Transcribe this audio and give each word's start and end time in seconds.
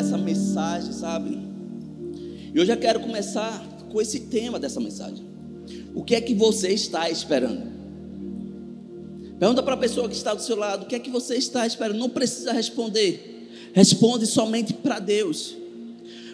essa 0.00 0.18
mensagem, 0.18 0.92
sabe? 0.92 1.38
E 2.52 2.58
eu 2.58 2.66
já 2.66 2.76
quero 2.76 3.00
começar 3.00 3.64
com 3.90 4.00
esse 4.00 4.20
tema 4.20 4.58
dessa 4.58 4.80
mensagem. 4.80 5.24
O 5.94 6.02
que 6.02 6.14
é 6.14 6.20
que 6.20 6.34
você 6.34 6.68
está 6.70 7.08
esperando? 7.08 7.70
Pergunta 9.38 9.62
para 9.62 9.74
a 9.74 9.78
pessoa 9.78 10.08
que 10.08 10.14
está 10.14 10.34
do 10.34 10.42
seu 10.42 10.56
lado: 10.56 10.84
o 10.84 10.86
que 10.86 10.94
é 10.94 10.98
que 10.98 11.10
você 11.10 11.36
está 11.36 11.66
esperando? 11.66 11.98
Não 11.98 12.08
precisa 12.08 12.52
responder. 12.52 13.48
Responde 13.72 14.26
somente 14.26 14.72
para 14.72 14.98
Deus. 14.98 15.56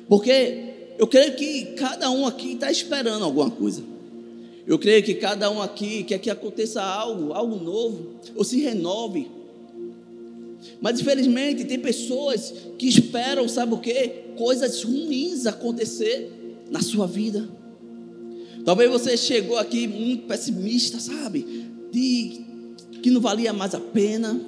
Porque 0.08 0.94
eu 0.98 1.06
creio 1.06 1.34
que 1.34 1.66
cada 1.76 2.10
um 2.10 2.26
aqui 2.26 2.52
está 2.52 2.70
esperando 2.70 3.24
alguma 3.24 3.50
coisa. 3.50 3.82
Eu 4.66 4.78
creio 4.78 5.02
que 5.02 5.14
cada 5.14 5.50
um 5.50 5.62
aqui 5.62 6.02
quer 6.02 6.18
que 6.18 6.28
aconteça 6.28 6.82
algo, 6.82 7.32
algo 7.32 7.56
novo, 7.56 8.14
ou 8.34 8.42
se 8.42 8.60
renove. 8.60 9.30
Mas 10.80 11.00
infelizmente 11.00 11.64
tem 11.64 11.78
pessoas 11.78 12.52
que 12.78 12.86
esperam, 12.86 13.48
sabe 13.48 13.74
o 13.74 13.78
que? 13.78 14.08
Coisas 14.36 14.82
ruins 14.82 15.46
acontecer 15.46 16.30
na 16.70 16.80
sua 16.80 17.06
vida. 17.06 17.48
Talvez 18.64 18.90
você 18.90 19.16
chegou 19.16 19.58
aqui 19.58 19.86
muito 19.86 20.26
pessimista, 20.26 20.98
sabe? 20.98 21.66
De 21.92 22.40
que 23.02 23.10
não 23.10 23.20
valia 23.20 23.52
mais 23.52 23.74
a 23.74 23.80
pena, 23.80 24.40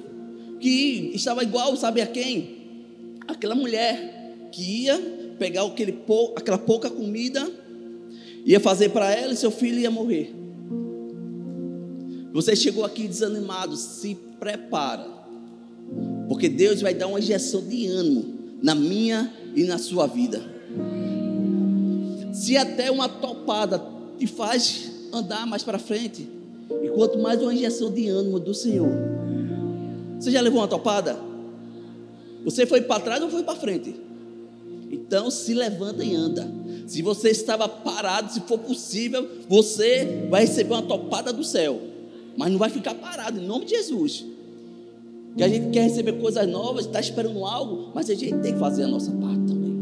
que 0.59 1.11
estava 1.13 1.41
igual, 1.43 1.75
sabe 1.77 2.01
a 2.01 2.07
quem? 2.07 2.57
Aquela 3.27 3.55
mulher 3.55 4.49
que 4.51 4.83
ia 4.83 4.99
pegar 5.39 5.63
aquele, 5.63 5.97
aquela 6.35 6.57
pouca 6.57 6.89
comida, 6.89 7.49
ia 8.45 8.59
fazer 8.59 8.89
para 8.89 9.11
ela 9.11 9.33
e 9.33 9.37
seu 9.37 9.51
filho 9.51 9.79
ia 9.79 9.89
morrer. 9.89 10.35
Você 12.33 12.55
chegou 12.55 12.85
aqui 12.85 13.07
desanimado, 13.07 13.75
se 13.75 14.15
prepara, 14.39 15.07
porque 16.27 16.47
Deus 16.47 16.81
vai 16.81 16.93
dar 16.93 17.07
uma 17.07 17.19
injeção 17.19 17.61
de 17.61 17.87
ânimo 17.87 18.25
na 18.61 18.75
minha 18.75 19.33
e 19.55 19.63
na 19.63 19.77
sua 19.77 20.07
vida. 20.07 20.41
Se 22.33 22.55
até 22.55 22.91
uma 22.91 23.09
topada 23.09 23.83
te 24.17 24.27
faz 24.27 24.91
andar 25.11 25.47
mais 25.47 25.63
para 25.63 25.79
frente, 25.79 26.27
e 26.83 26.89
quanto 26.89 27.17
mais 27.17 27.41
uma 27.41 27.53
injeção 27.53 27.91
de 27.91 28.07
ânimo 28.07 28.39
do 28.39 28.53
Senhor. 28.53 28.91
Você 30.19 30.31
já 30.31 30.41
levou 30.41 30.59
uma 30.59 30.67
topada? 30.67 31.17
Você 32.43 32.65
foi 32.65 32.81
para 32.81 33.01
trás 33.01 33.21
ou 33.23 33.29
foi 33.29 33.43
para 33.43 33.55
frente? 33.55 33.95
Então 34.91 35.31
se 35.31 35.53
levanta 35.53 36.03
e 36.03 36.15
anda. 36.15 36.49
Se 36.87 37.01
você 37.01 37.29
estava 37.29 37.67
parado, 37.67 38.31
se 38.31 38.41
for 38.41 38.59
possível, 38.59 39.27
você 39.47 40.27
vai 40.29 40.41
receber 40.41 40.73
uma 40.73 40.81
topada 40.81 41.31
do 41.31 41.43
céu. 41.43 41.79
Mas 42.37 42.51
não 42.51 42.57
vai 42.57 42.69
ficar 42.69 42.95
parado, 42.95 43.39
em 43.39 43.45
nome 43.45 43.65
de 43.65 43.71
Jesus. 43.75 44.25
Que 45.35 45.43
a 45.43 45.47
gente 45.47 45.69
quer 45.69 45.83
receber 45.83 46.13
coisas 46.13 46.47
novas, 46.47 46.85
está 46.85 46.99
esperando 46.99 47.45
algo, 47.45 47.91
mas 47.93 48.09
a 48.09 48.15
gente 48.15 48.37
tem 48.39 48.53
que 48.53 48.59
fazer 48.59 48.83
a 48.83 48.87
nossa 48.87 49.11
parte 49.11 49.45
também. 49.45 49.77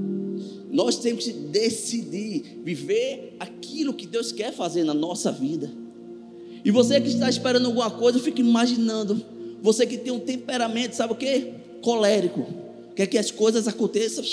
Nós 0.71 0.97
temos 0.97 1.25
que 1.25 1.33
decidir 1.33 2.61
viver 2.63 3.35
aquilo 3.39 3.93
que 3.93 4.05
Deus 4.05 4.31
quer 4.31 4.53
fazer 4.53 4.83
na 4.83 4.93
nossa 4.93 5.31
vida. 5.31 5.71
E 6.63 6.71
você 6.71 6.99
que 6.99 7.07
está 7.07 7.29
esperando 7.29 7.67
alguma 7.67 7.89
coisa, 7.89 8.19
fica 8.19 8.41
imaginando. 8.41 9.23
Você 9.61 9.85
que 9.85 9.97
tem 9.97 10.11
um 10.11 10.19
temperamento, 10.19 10.95
sabe 10.95 11.13
o 11.13 11.15
que? 11.15 11.53
Colérico. 11.81 12.45
Quer 12.95 13.07
que 13.07 13.17
as 13.17 13.31
coisas 13.31 13.67
aconteçam 13.67 14.23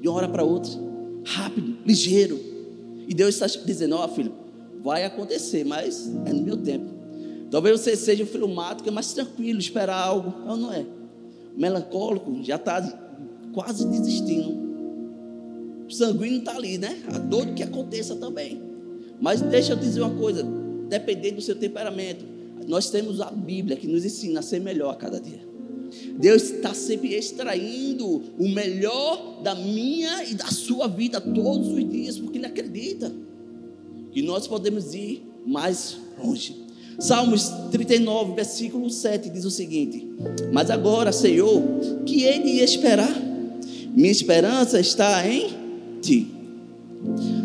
de 0.00 0.08
uma 0.08 0.16
hora 0.16 0.28
para 0.28 0.42
outra. 0.42 0.72
Rápido, 1.24 1.78
ligeiro. 1.86 2.38
E 3.08 3.14
Deus 3.14 3.34
está 3.40 3.46
dizendo: 3.64 3.94
Ó 3.96 4.04
oh, 4.04 4.08
filho, 4.08 4.32
vai 4.82 5.04
acontecer, 5.04 5.64
mas 5.64 6.10
é 6.26 6.32
no 6.32 6.42
meu 6.42 6.56
tempo. 6.56 7.01
Talvez 7.52 7.78
você 7.78 7.94
seja 7.94 8.24
filho 8.24 8.48
mato, 8.48 8.82
que 8.82 8.88
é 8.88 8.92
mais 8.92 9.12
tranquilo 9.12 9.58
esperar 9.58 10.02
algo. 10.02 10.32
Não, 10.46 10.56
não 10.56 10.72
é. 10.72 10.86
O 11.54 11.60
melancólico 11.60 12.42
já 12.42 12.56
está 12.56 12.80
quase 13.52 13.86
desistindo. 13.86 14.58
O 15.86 15.92
sanguíneo 15.92 16.38
está 16.38 16.56
ali, 16.56 16.78
né? 16.78 17.02
A 17.08 17.18
dor 17.18 17.48
que 17.48 17.62
aconteça 17.62 18.16
também. 18.16 18.58
Mas 19.20 19.42
deixa 19.42 19.74
eu 19.74 19.76
dizer 19.76 20.00
uma 20.00 20.18
coisa: 20.18 20.42
dependendo 20.88 21.36
do 21.36 21.42
seu 21.42 21.54
temperamento, 21.54 22.24
nós 22.66 22.88
temos 22.88 23.20
a 23.20 23.30
Bíblia 23.30 23.76
que 23.76 23.86
nos 23.86 24.02
ensina 24.02 24.40
a 24.40 24.42
ser 24.42 24.58
melhor 24.58 24.90
a 24.90 24.96
cada 24.96 25.20
dia. 25.20 25.46
Deus 26.18 26.44
está 26.44 26.72
sempre 26.72 27.12
extraindo 27.14 28.22
o 28.38 28.48
melhor 28.48 29.42
da 29.42 29.54
minha 29.54 30.24
e 30.24 30.34
da 30.34 30.46
sua 30.46 30.88
vida 30.88 31.20
todos 31.20 31.68
os 31.68 31.86
dias, 31.86 32.18
porque 32.18 32.38
Ele 32.38 32.46
acredita 32.46 33.12
que 34.10 34.22
nós 34.22 34.48
podemos 34.48 34.94
ir 34.94 35.22
mais 35.44 35.98
longe. 36.18 36.61
Salmos 36.98 37.50
39, 37.70 38.34
versículo 38.34 38.90
7 38.90 39.30
diz 39.30 39.44
o 39.44 39.50
seguinte: 39.50 40.06
Mas 40.52 40.70
agora, 40.70 41.12
Senhor, 41.12 41.62
que 42.06 42.24
Ele 42.24 42.50
ia 42.56 42.64
esperar? 42.64 43.14
Minha 43.94 44.10
esperança 44.10 44.78
está 44.78 45.26
em 45.26 45.50
Ti. 46.00 46.28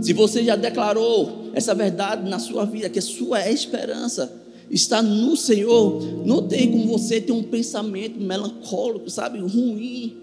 Se 0.01 0.13
você 0.13 0.43
já 0.43 0.55
declarou 0.55 1.49
essa 1.53 1.73
verdade 1.73 2.29
na 2.29 2.39
sua 2.39 2.65
vida, 2.65 2.89
que 2.89 2.99
a 2.99 3.01
sua 3.01 3.49
esperança 3.49 4.31
está 4.69 5.01
no 5.01 5.35
Senhor, 5.35 6.01
não 6.25 6.47
tem 6.47 6.71
como 6.71 6.87
você 6.87 7.19
ter 7.19 7.31
um 7.31 7.43
pensamento 7.43 8.19
melancólico, 8.19 9.09
sabe, 9.09 9.39
ruim, 9.39 10.15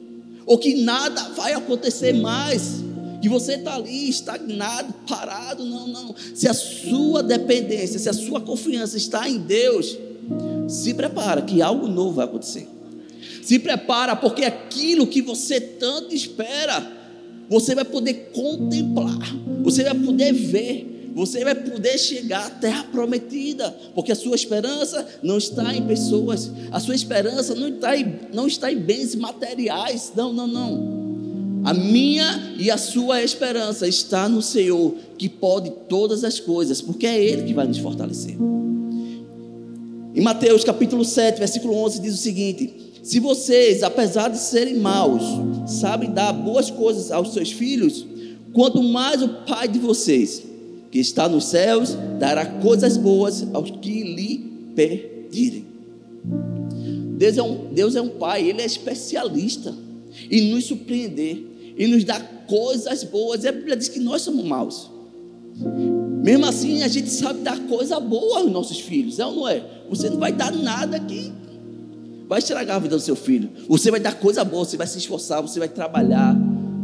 ou 0.46 0.58
que 0.58 0.76
nada 0.82 1.30
vai 1.30 1.54
acontecer 1.54 2.12
mais, 2.12 2.83
que 3.24 3.28
você 3.30 3.54
está 3.54 3.76
ali 3.76 4.10
estagnado, 4.10 4.92
parado, 5.08 5.64
não, 5.64 5.88
não. 5.88 6.14
Se 6.34 6.46
a 6.46 6.52
sua 6.52 7.22
dependência, 7.22 7.98
se 7.98 8.06
a 8.06 8.12
sua 8.12 8.38
confiança 8.38 8.98
está 8.98 9.26
em 9.26 9.38
Deus, 9.38 9.96
se 10.68 10.92
prepara 10.92 11.40
que 11.40 11.62
algo 11.62 11.88
novo 11.88 12.16
vai 12.16 12.26
acontecer. 12.26 12.68
Se 13.42 13.58
prepara 13.58 14.14
porque 14.14 14.44
aquilo 14.44 15.06
que 15.06 15.22
você 15.22 15.58
tanto 15.58 16.14
espera, 16.14 16.86
você 17.48 17.74
vai 17.74 17.86
poder 17.86 18.30
contemplar, 18.34 19.34
você 19.62 19.84
vai 19.84 19.94
poder 19.94 20.30
ver, 20.34 21.10
você 21.14 21.42
vai 21.44 21.54
poder 21.54 21.96
chegar 21.96 22.48
à 22.48 22.50
terra 22.50 22.84
prometida, 22.92 23.70
porque 23.94 24.12
a 24.12 24.16
sua 24.16 24.36
esperança 24.36 25.06
não 25.22 25.38
está 25.38 25.74
em 25.74 25.86
pessoas, 25.86 26.50
a 26.70 26.78
sua 26.78 26.94
esperança 26.94 27.54
não 27.54 27.68
está 27.68 27.96
em, 27.96 28.20
não 28.34 28.46
está 28.46 28.70
em 28.70 28.76
bens 28.76 29.14
materiais, 29.14 30.12
não, 30.14 30.30
não, 30.30 30.46
não. 30.46 31.03
A 31.64 31.72
minha 31.72 32.54
e 32.58 32.70
a 32.70 32.76
sua 32.76 33.22
esperança 33.22 33.88
está 33.88 34.28
no 34.28 34.42
Senhor, 34.42 34.94
que 35.16 35.30
pode 35.30 35.70
todas 35.88 36.22
as 36.22 36.38
coisas, 36.38 36.82
porque 36.82 37.06
é 37.06 37.24
Ele 37.24 37.44
que 37.44 37.54
vai 37.54 37.66
nos 37.66 37.78
fortalecer. 37.78 38.36
Em 40.14 40.20
Mateus 40.20 40.62
capítulo 40.62 41.04
7, 41.04 41.38
versículo 41.38 41.74
11, 41.74 42.00
diz 42.02 42.14
o 42.14 42.18
seguinte: 42.18 42.92
Se 43.02 43.18
vocês, 43.18 43.82
apesar 43.82 44.28
de 44.28 44.38
serem 44.38 44.76
maus, 44.76 45.22
sabem 45.66 46.10
dar 46.10 46.34
boas 46.34 46.70
coisas 46.70 47.10
aos 47.10 47.32
seus 47.32 47.50
filhos, 47.50 48.06
quanto 48.52 48.82
mais 48.82 49.22
o 49.22 49.28
Pai 49.46 49.66
de 49.66 49.78
vocês 49.78 50.42
que 50.90 50.98
está 50.98 51.28
nos 51.28 51.46
céus 51.46 51.96
dará 52.20 52.44
coisas 52.44 52.98
boas 52.98 53.44
aos 53.54 53.70
que 53.70 54.02
lhe 54.02 54.38
pedirem. 54.76 55.64
Deus 57.16 57.38
é 57.38 57.42
um, 57.42 57.72
Deus 57.72 57.96
é 57.96 58.02
um 58.02 58.10
Pai, 58.10 58.46
Ele 58.46 58.60
é 58.60 58.66
especialista 58.66 59.74
em 60.30 60.52
nos 60.52 60.66
surpreender, 60.66 61.53
e 61.76 61.86
nos 61.86 62.04
dar 62.04 62.20
coisas 62.46 63.04
boas. 63.04 63.44
E 63.44 63.48
a 63.48 63.52
Bíblia 63.52 63.76
diz 63.76 63.88
que 63.88 64.00
nós 64.00 64.22
somos 64.22 64.44
maus. 64.44 64.90
Mesmo 66.22 66.46
assim, 66.46 66.82
a 66.82 66.88
gente 66.88 67.10
sabe 67.10 67.40
dar 67.40 67.58
coisa 67.66 68.00
boa 68.00 68.40
aos 68.40 68.50
nossos 68.50 68.80
filhos, 68.80 69.18
é 69.18 69.26
ou 69.26 69.34
não 69.34 69.48
é? 69.48 69.62
Você 69.88 70.10
não 70.10 70.18
vai 70.18 70.32
dar 70.32 70.52
nada 70.52 70.98
que 70.98 71.32
vai 72.26 72.38
estragar 72.38 72.76
a 72.76 72.78
vida 72.78 72.96
do 72.96 73.02
seu 73.02 73.14
filho. 73.14 73.50
Você 73.68 73.90
vai 73.90 74.00
dar 74.00 74.14
coisa 74.14 74.44
boa, 74.44 74.64
você 74.64 74.76
vai 74.76 74.86
se 74.86 74.98
esforçar, 74.98 75.40
você 75.42 75.58
vai 75.58 75.68
trabalhar 75.68 76.34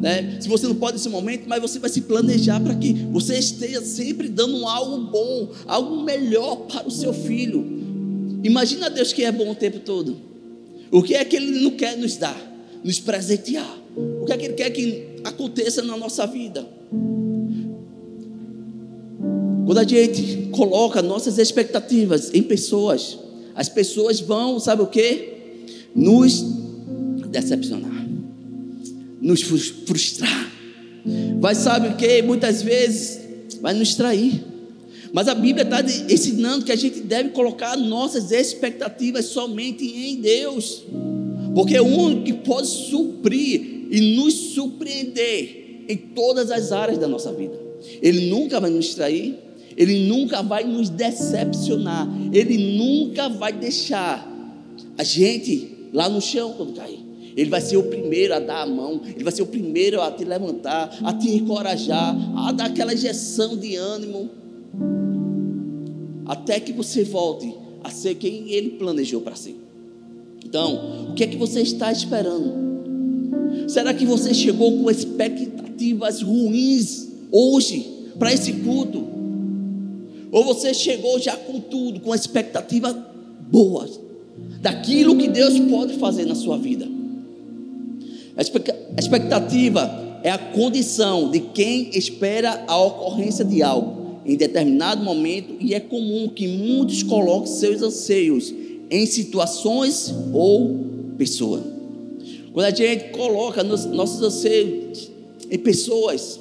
né? 0.01 0.39
Se 0.41 0.49
você 0.49 0.67
não 0.67 0.75
pode 0.75 0.97
nesse 0.97 1.11
momento, 1.11 1.47
mas 1.47 1.61
você 1.61 1.79
vai 1.79 1.91
se 1.91 2.01
planejar 2.01 2.59
para 2.59 2.75
que 2.75 2.95
você 3.13 3.39
esteja 3.39 3.83
sempre 3.83 4.29
dando 4.29 4.67
algo 4.67 5.11
bom, 5.11 5.53
algo 5.67 6.03
melhor 6.03 6.57
para 6.57 6.89
o 6.89 6.91
seu 6.91 7.13
filho. 7.13 7.63
Imagina 8.43 8.89
Deus 8.89 9.13
que 9.13 9.23
é 9.23 9.31
bom 9.31 9.51
o 9.51 9.55
tempo 9.55 9.79
todo. 9.81 10.17
O 10.91 11.03
que 11.03 11.15
é 11.15 11.23
que 11.23 11.37
Ele 11.37 11.61
não 11.61 11.73
quer 11.73 11.99
nos 11.99 12.17
dar? 12.17 12.37
Nos 12.83 12.99
presentear. 12.99 13.79
O 13.97 14.25
que 14.25 14.33
é 14.33 14.37
que 14.37 14.45
Ele 14.47 14.55
quer 14.55 14.71
que 14.71 15.07
aconteça 15.25 15.83
na 15.83 15.97
nossa 15.97 16.27
vida? 16.27 16.67
Quando 19.67 19.79
a 19.79 19.85
gente 19.85 20.49
coloca 20.51 21.01
nossas 21.01 21.39
expectativas 21.39 22.31
em 22.35 22.43
pessoas, 22.43 23.19
as 23.55 23.69
pessoas 23.69 24.21
vão, 24.21 24.59
sabe 24.59 24.83
o 24.83 24.87
que? 24.87 25.35
Nos 25.95 26.45
decepcionar 27.31 28.01
nos 29.21 29.43
frustrar. 29.43 30.51
Vai, 31.39 31.55
sabe 31.55 31.89
o 31.89 31.97
que? 31.97 32.23
Muitas 32.23 32.63
vezes 32.63 33.21
vai 33.61 33.75
nos 33.75 33.95
trair. 33.95 34.43
Mas 35.13 35.29
a 35.29 35.35
Bíblia 35.35 35.65
está 35.65 35.83
ensinando 36.13 36.65
que 36.65 36.73
a 36.73 36.77
gente 36.77 37.01
deve 37.01 37.31
colocar 37.31 37.77
nossas 37.77 38.31
expectativas 38.31 39.27
somente 39.27 39.85
em 39.85 40.21
Deus, 40.21 40.85
porque 41.55 41.77
é 41.77 41.83
o 41.83 41.87
único 41.87 42.23
que 42.23 42.33
pode 42.33 42.69
suprir 42.69 43.80
e 43.91 44.15
nos 44.15 44.33
surpreender 44.55 45.85
em 45.89 45.97
todas 45.97 46.51
as 46.51 46.71
áreas 46.71 46.99
da 46.99 47.09
nossa 47.09 47.33
vida. 47.33 47.59
Ele 48.01 48.31
nunca 48.31 48.61
vai 48.61 48.71
nos 48.71 48.95
trair, 48.95 49.37
ele 49.77 50.07
nunca 50.07 50.43
vai 50.43 50.65
nos 50.65 50.89
decepcionar, 50.89 52.09
ele 52.33 52.77
nunca 52.79 53.29
vai 53.29 53.53
deixar 53.53 54.29
a 54.97 55.03
gente 55.03 55.89
lá 55.93 56.09
no 56.09 56.21
chão 56.21 56.55
quando 56.57 56.75
cair. 56.75 57.01
Ele 57.37 57.49
vai 57.49 57.61
ser 57.61 57.77
o 57.77 57.85
primeiro 57.85 58.35
a 58.35 58.39
dar 58.39 58.63
a 58.63 58.67
mão, 58.67 59.01
ele 59.05 59.25
vai 59.25 59.33
ser 59.33 59.43
o 59.43 59.47
primeiro 59.47 60.01
a 60.01 60.11
te 60.11 60.25
levantar, 60.25 60.99
a 61.03 61.13
te 61.13 61.31
encorajar, 61.31 62.17
a 62.37 62.53
dar 62.53 62.67
aquela 62.67 62.93
injeção 62.93 63.57
de 63.57 63.77
ânimo, 63.77 64.31
até 66.27 66.61
que 66.61 66.73
você 66.73 67.03
volte 67.03 67.53
a 67.83 67.91
ser 67.91 68.17
quem 68.17 68.51
ele 68.53 68.71
planejou 68.71 69.21
para 69.21 69.35
ser. 69.35 69.57
Então, 70.45 71.11
o 71.11 71.15
que 71.15 71.25
é 71.25 71.27
que 71.27 71.37
você 71.37 71.61
está 71.61 71.91
esperando? 71.91 72.70
Será 73.71 73.95
que 73.95 74.05
você 74.05 74.35
chegou 74.35 74.79
com 74.79 74.91
expectativas 74.91 76.23
ruins 76.23 77.07
hoje 77.31 77.87
para 78.19 78.33
esse 78.33 78.53
culto? 78.55 79.07
Ou 80.33 80.45
você 80.45 80.75
chegou 80.75 81.21
já 81.21 81.37
com 81.37 81.61
tudo, 81.61 82.01
com 82.01 82.13
expectativa 82.13 82.93
boa 83.49 83.89
daquilo 84.61 85.17
que 85.17 85.29
Deus 85.29 85.57
pode 85.61 85.95
fazer 85.99 86.25
na 86.25 86.35
sua 86.35 86.59
vida? 86.59 86.89
A 88.37 89.01
expectativa 89.01 90.19
é 90.25 90.33
a 90.33 90.39
condição 90.39 91.31
de 91.31 91.39
quem 91.39 91.91
espera 91.97 92.65
a 92.67 92.77
ocorrência 92.77 93.45
de 93.45 93.63
algo 93.63 94.21
em 94.27 94.37
determinado 94.37 95.05
momento 95.05 95.55
e 95.61 95.75
é 95.75 95.81
comum 95.81 96.29
que 96.29 96.49
muitos 96.49 97.05
coloquem 97.05 97.53
seus 97.53 97.81
anseios 97.83 98.53
em 98.91 99.07
situações 99.07 100.13
ou 100.33 100.77
pessoas. 101.17 101.70
Quando 102.53 102.67
a 102.67 102.71
gente 102.71 103.11
coloca 103.11 103.63
nos, 103.63 103.85
nossos 103.87 104.23
anseios 104.23 105.11
em 105.51 105.59
pessoas, 105.59 106.41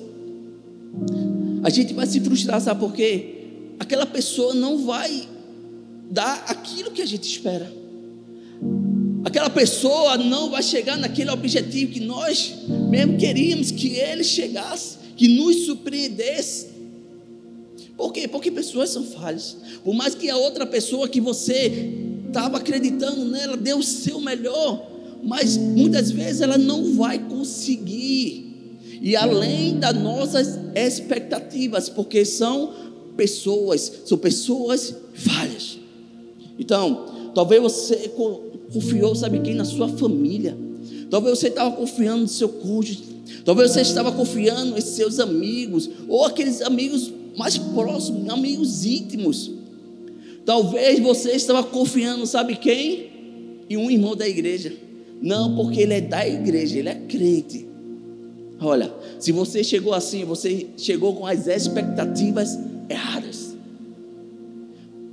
a 1.64 1.70
gente 1.70 1.94
vai 1.94 2.06
se 2.08 2.20
frustrar, 2.20 2.60
sabe 2.62 2.80
por 2.80 2.94
quê? 2.94 3.36
Aquela 3.80 4.06
pessoa 4.06 4.54
não 4.54 4.86
vai 4.86 5.28
dar 6.10 6.46
aquilo 6.48 6.92
que 6.92 7.02
a 7.02 7.06
gente 7.06 7.30
espera. 7.30 7.72
Aquela 9.24 9.50
pessoa 9.50 10.18
não 10.18 10.50
vai 10.50 10.64
chegar 10.64 10.98
naquele 10.98 11.30
objetivo 11.30 11.92
que 11.92 12.00
nós 12.00 12.56
mesmo 12.90 13.18
queríamos 13.18 13.72
que 13.72 13.96
ele 13.96 14.24
chegasse, 14.24 14.98
que 15.16 15.28
nos 15.28 15.66
surpreendesse. 15.66 16.70
Por 17.96 18.12
quê? 18.12 18.28
Porque 18.28 18.50
pessoas 18.50 18.90
são 18.90 19.04
falhas. 19.04 19.58
Por 19.84 19.94
mais 19.94 20.16
que 20.16 20.30
a 20.30 20.38
outra 20.38 20.66
pessoa 20.66 21.08
que 21.08 21.22
você 21.22 21.92
estava 22.28 22.58
acreditando 22.58 23.26
nela 23.26 23.58
dê 23.58 23.74
o 23.74 23.84
seu 23.84 24.20
melhor, 24.20 24.89
mas 25.24 25.58
muitas 25.58 26.12
vezes 26.12 26.42
ela 26.42 26.58
não 26.58 26.96
vai 26.96 27.20
conseguir. 27.20 28.50
E 29.02 29.16
além 29.16 29.80
das 29.80 29.96
nossas 29.96 30.60
expectativas, 30.76 31.90
porque 31.90 32.26
são 32.26 32.74
pessoas, 33.16 34.02
são 34.06 34.18
pessoas 34.18 34.96
falhas. 35.14 35.78
Então, 36.58 37.32
talvez 37.34 37.62
você 37.62 38.12
confiou, 38.72 39.16
sabe 39.16 39.40
quem? 39.40 39.56
Na 39.56 39.66
sua 39.66 39.88
família. 39.88 40.58
Talvez 41.10 41.40
você 41.40 41.48
estava 41.48 41.76
confiando 41.76 42.24
no 42.24 42.28
seu 42.28 42.50
cônjuge. 42.50 43.04
Talvez 43.46 43.72
você 43.72 43.82
estava 43.82 44.12
confiando 44.12 44.78
em 44.78 44.82
seus 44.82 45.20
amigos, 45.20 45.90
ou 46.08 46.26
aqueles 46.26 46.62
amigos 46.62 47.12
mais 47.38 47.58
próximos, 47.58 48.30
amigos 48.30 48.86
íntimos. 48.86 49.52
Talvez 50.46 51.00
você 51.00 51.32
estava 51.32 51.64
confiando, 51.64 52.26
sabe 52.26 52.56
quem? 52.56 53.10
Em 53.70 53.78
um 53.78 53.90
irmão 53.90 54.16
da 54.16 54.28
igreja. 54.28 54.74
Não, 55.22 55.56
porque 55.56 55.82
ele 55.82 55.94
é 55.94 56.02
da 56.02 56.28
igreja, 56.28 56.80
ele 56.80 56.90
é 56.90 56.96
crente. 56.96 57.68
Olha, 58.62 58.94
se 59.20 59.32
você 59.32 59.64
chegou 59.64 59.94
assim, 59.94 60.26
você 60.26 60.68
chegou 60.78 61.16
com 61.16 61.26
as 61.26 61.48
expectativas 61.48 62.58
erradas. 62.90 63.50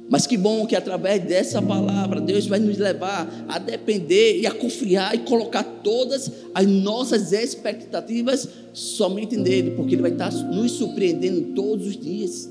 Mas 0.09 0.27
que 0.27 0.37
bom 0.37 0.67
que 0.67 0.77
através 0.77 1.25
dessa 1.25 1.61
palavra 1.61 2.21
Deus 2.21 2.47
vai 2.47 2.61
nos 2.61 2.79
levar 2.79 3.29
a 3.49 3.59
depender 3.59 4.41
e 4.41 4.47
a 4.47 4.53
confiar 4.53 5.15
e 5.15 5.19
colocar 5.19 5.65
todas 5.65 6.31
as 6.55 6.67
nossas 6.67 7.33
expectativas 7.33 8.49
somente 8.73 9.37
nele, 9.37 9.73
porque 9.73 9.95
ele 9.97 10.03
vai 10.03 10.13
estar 10.13 10.33
nos 10.33 10.73
surpreendendo 10.73 11.55
todos 11.55 11.89
os 11.89 11.97
dias. 11.97 12.49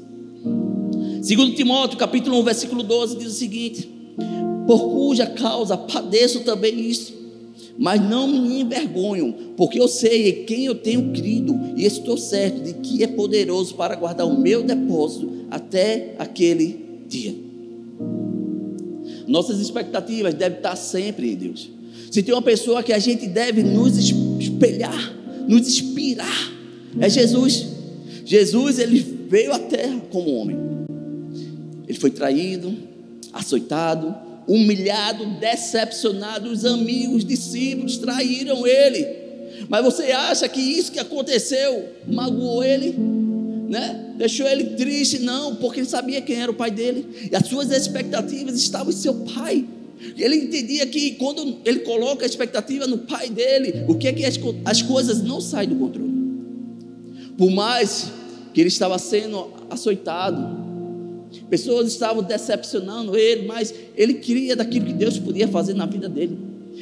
Segundo 1.21 1.55
Timóteo, 1.55 1.97
capítulo 1.97 2.39
1, 2.39 2.43
versículo 2.43 2.83
12 2.83 3.17
diz 3.17 3.27
o 3.27 3.37
seguinte: 3.37 3.89
Por 4.67 4.89
cuja 4.89 5.25
causa 5.25 5.77
padeço 5.77 6.41
também 6.41 6.77
isso, 6.79 7.13
mas 7.77 8.01
não 8.01 8.27
me 8.27 8.61
envergonho, 8.61 9.33
porque 9.57 9.79
eu 9.79 9.87
sei 9.87 10.29
em 10.29 10.45
quem 10.45 10.65
eu 10.65 10.75
tenho 10.75 11.11
crido 11.11 11.59
e 11.75 11.85
estou 11.85 12.17
certo 12.17 12.61
de 12.61 12.73
que 12.75 13.03
é 13.03 13.07
poderoso 13.07 13.75
para 13.75 13.95
guardar 13.95 14.25
o 14.25 14.39
meu 14.39 14.63
depósito 14.63 15.29
até 15.51 16.15
aquele 16.17 16.79
dia. 17.07 17.35
Nossas 19.27 19.59
expectativas 19.59 20.33
devem 20.33 20.57
estar 20.57 20.75
sempre 20.75 21.31
em 21.31 21.35
Deus. 21.35 21.69
Se 22.11 22.23
tem 22.23 22.33
uma 22.33 22.41
pessoa 22.41 22.81
que 22.81 22.93
a 22.93 22.99
gente 22.99 23.27
deve 23.27 23.61
nos 23.63 23.97
espelhar, 23.97 25.13
nos 25.47 25.67
inspirar, 25.67 26.53
é 26.99 27.09
Jesus. 27.09 27.67
Jesus, 28.23 28.79
ele 28.79 28.99
veio 29.29 29.53
à 29.53 29.59
terra 29.59 30.01
como 30.11 30.33
homem. 30.35 30.57
Ele 31.87 31.97
foi 31.97 32.09
traído, 32.09 32.73
açoitado, 33.33 34.15
humilhado, 34.47 35.25
decepcionado. 35.39 36.49
Os 36.49 36.65
amigos, 36.65 37.25
discípulos 37.25 37.97
traíram 37.97 38.65
ele. 38.65 39.05
Mas 39.69 39.83
você 39.83 40.11
acha 40.11 40.47
que 40.47 40.59
isso 40.59 40.91
que 40.91 40.99
aconteceu 40.99 41.89
magoou 42.07 42.63
ele? 42.63 42.95
Né? 43.69 44.13
Deixou 44.17 44.47
ele 44.47 44.75
triste? 44.75 45.19
Não, 45.19 45.55
porque 45.55 45.79
ele 45.79 45.87
sabia 45.87 46.21
quem 46.21 46.41
era 46.41 46.51
o 46.51 46.55
pai 46.55 46.71
dele. 46.71 47.29
E 47.31 47.35
as 47.35 47.47
suas 47.47 47.71
expectativas 47.71 48.55
estavam 48.55 48.91
em 48.91 48.95
seu 48.95 49.13
pai. 49.13 49.65
E 50.15 50.23
ele 50.23 50.35
entendia 50.35 50.85
que 50.85 51.11
quando 51.11 51.57
ele 51.65 51.79
coloca 51.79 52.25
a 52.25 52.27
expectativa 52.27 52.85
no 52.85 52.99
pai 52.99 53.29
dele, 53.29 53.85
o 53.87 53.95
que 53.95 54.07
é 54.07 54.13
que 54.13 54.25
as, 54.25 54.39
as 54.65 54.81
coisas 54.81 55.21
não 55.21 55.41
saem 55.41 55.69
do 55.69 55.75
controle. 55.75 56.13
Por 57.37 57.49
mais 57.49 58.11
que 58.53 58.61
ele 58.61 58.69
estava 58.69 58.97
sendo 58.97 59.51
açoitado, 59.69 60.64
Pessoas 61.49 61.87
estavam 61.87 62.23
decepcionando 62.23 63.15
ele, 63.15 63.45
mas 63.45 63.73
ele 63.95 64.15
queria 64.15 64.55
daquilo 64.55 64.85
que 64.85 64.93
Deus 64.93 65.17
podia 65.19 65.47
fazer 65.47 65.73
na 65.73 65.85
vida 65.85 66.09
dele. 66.09 66.37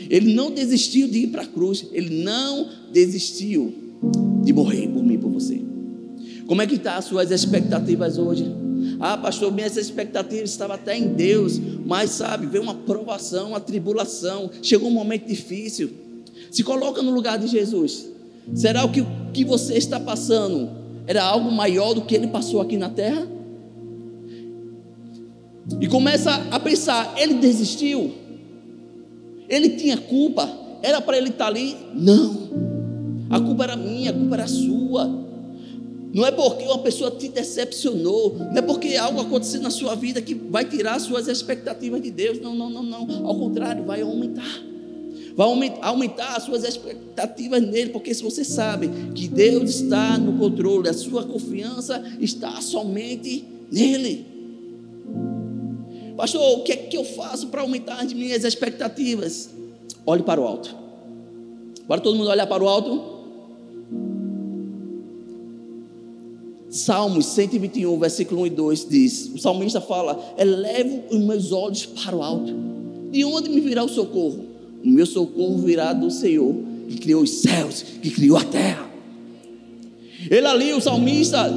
Ele 0.10 0.34
não 0.34 0.52
desistiu 0.52 1.08
de 1.08 1.20
ir 1.20 1.28
para 1.28 1.44
a 1.44 1.48
cruz. 1.48 1.86
Ele 1.92 2.24
não 2.24 2.68
desistiu 2.92 3.74
de 4.44 4.52
morrer 4.54 4.88
por 4.88 5.04
mim, 5.04 5.18
por 5.18 5.32
você. 5.32 5.62
Como 6.46 6.62
é 6.62 6.68
que 6.68 6.76
estão 6.76 6.94
tá 6.94 6.98
as 6.98 7.06
suas 7.06 7.32
expectativas 7.32 8.18
hoje? 8.18 8.46
Ah, 9.00 9.18
pastor, 9.18 9.52
minhas 9.52 9.78
expectativas 9.78 10.50
estavam 10.50 10.76
até 10.76 10.98
em 10.98 11.08
Deus, 11.08 11.60
mas 11.86 12.12
sabe, 12.12 12.46
veio 12.48 12.64
uma 12.64 12.74
provação, 12.74 13.50
uma 13.50 13.60
tribulação, 13.60 14.50
chegou 14.62 14.90
um 14.90 14.94
momento 14.94 15.28
difícil. 15.28 15.90
Se 16.52 16.64
coloca 16.64 17.02
no 17.02 17.12
lugar 17.12 17.38
de 17.38 17.48
Jesus. 17.48 18.08
Será 18.54 18.88
que 18.88 19.02
o 19.02 19.08
que 19.32 19.46
você 19.46 19.76
está 19.76 20.00
passando 20.00 20.70
era 21.08 21.24
algo 21.24 21.52
maior 21.52 21.94
do 21.94 22.02
que 22.02 22.14
ele 22.14 22.28
passou 22.28 22.62
aqui 22.62 22.78
na 22.78 22.90
terra? 22.90 23.26
E 25.80 25.88
começa 25.88 26.32
a 26.52 26.60
pensar: 26.60 27.14
ele 27.18 27.36
desistiu? 27.36 28.14
Ele 29.48 29.70
tinha 29.70 29.98
culpa? 29.98 30.50
Era 30.82 31.00
para 31.00 31.18
ele 31.18 31.30
estar 31.30 31.48
ali? 31.48 31.78
Não. 31.94 32.50
A 33.30 33.40
culpa 33.40 33.64
era 33.64 33.76
minha, 33.76 34.12
a 34.12 34.14
culpa 34.14 34.36
era 34.36 34.48
sua. 34.48 35.24
Não 36.14 36.26
é 36.26 36.32
porque 36.32 36.64
uma 36.66 36.78
pessoa 36.80 37.10
te 37.10 37.28
decepcionou, 37.28 38.38
não 38.38 38.58
é 38.58 38.62
porque 38.62 38.96
algo 38.96 39.20
aconteceu 39.20 39.60
na 39.62 39.72
sua 39.72 39.96
vida 39.96 40.22
que 40.22 40.36
vai 40.36 40.64
tirar 40.64 41.00
suas 41.00 41.28
expectativas 41.28 42.02
de 42.02 42.12
Deus. 42.12 42.40
Não, 42.40 42.54
não, 42.54 42.70
não, 42.70 42.84
não. 42.84 43.26
Ao 43.26 43.36
contrário, 43.36 43.84
vai 43.84 44.02
aumentar. 44.02 44.62
Vai 45.36 45.48
aumentar 45.82 46.36
as 46.38 46.44
suas 46.44 46.64
expectativas 46.64 47.62
nele, 47.64 47.90
porque 47.90 48.14
se 48.14 48.22
você 48.22 48.44
sabe 48.44 48.90
que 49.16 49.28
Deus 49.28 49.72
está 49.72 50.16
no 50.20 50.38
controle, 50.38 50.88
a 50.88 50.94
sua 50.94 51.24
confiança 51.24 52.04
está 52.20 52.62
somente 52.62 53.44
nele. 53.72 54.33
Pastor, 56.16 56.60
o 56.60 56.64
que 56.64 56.72
é 56.72 56.76
que 56.76 56.98
eu 56.98 57.04
faço 57.04 57.48
para 57.48 57.62
aumentar 57.62 58.02
as 58.02 58.14
minhas 58.14 58.44
expectativas? 58.44 59.50
Olhe 60.06 60.24
para 60.24 60.40
o 60.40 60.46
alto. 60.46 60.76
Bora 61.88 62.02
todo 62.02 62.16
mundo 62.16 62.30
olhar 62.30 62.48
para 62.48 62.64
o 62.64 62.68
alto. 62.68 63.14
Salmos 66.70 67.28
121, 67.28 68.00
versículo 68.00 68.42
1 68.42 68.48
e 68.48 68.50
2 68.50 68.88
diz: 68.90 69.32
O 69.34 69.38
salmista 69.38 69.82
fala: 69.82 70.20
Elevo 70.38 71.04
os 71.10 71.20
meus 71.20 71.52
olhos 71.52 71.86
para 71.86 72.16
o 72.16 72.24
alto. 72.24 72.54
De 73.12 73.24
onde 73.26 73.50
me 73.50 73.62
virá 73.62 73.84
o 73.84 73.90
socorro? 73.90 74.46
O 74.84 74.90
meu 74.90 75.06
socorro 75.06 75.58
virá 75.60 75.94
do 75.94 76.10
Senhor, 76.10 76.56
que 76.90 76.98
criou 76.98 77.24
os 77.24 77.30
céus, 77.30 77.84
que 78.02 78.10
criou 78.10 78.38
a 78.38 78.44
terra. 78.44 78.90
Ele 80.30 80.48
ali, 80.48 80.74
o 80.74 80.82
salmista, 80.82 81.52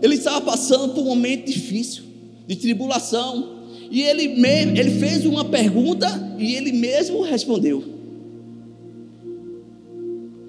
ele 0.00 0.14
estava 0.14 0.40
passando 0.40 0.94
por 0.94 1.02
um 1.02 1.06
momento 1.06 1.46
difícil, 1.46 2.04
de 2.46 2.56
tribulação, 2.56 3.61
e 3.92 4.00
ele, 4.00 4.28
mesmo, 4.28 4.74
ele 4.74 4.90
fez 4.92 5.26
uma 5.26 5.44
pergunta 5.44 6.08
e 6.38 6.54
ele 6.54 6.72
mesmo 6.72 7.20
respondeu. 7.20 7.84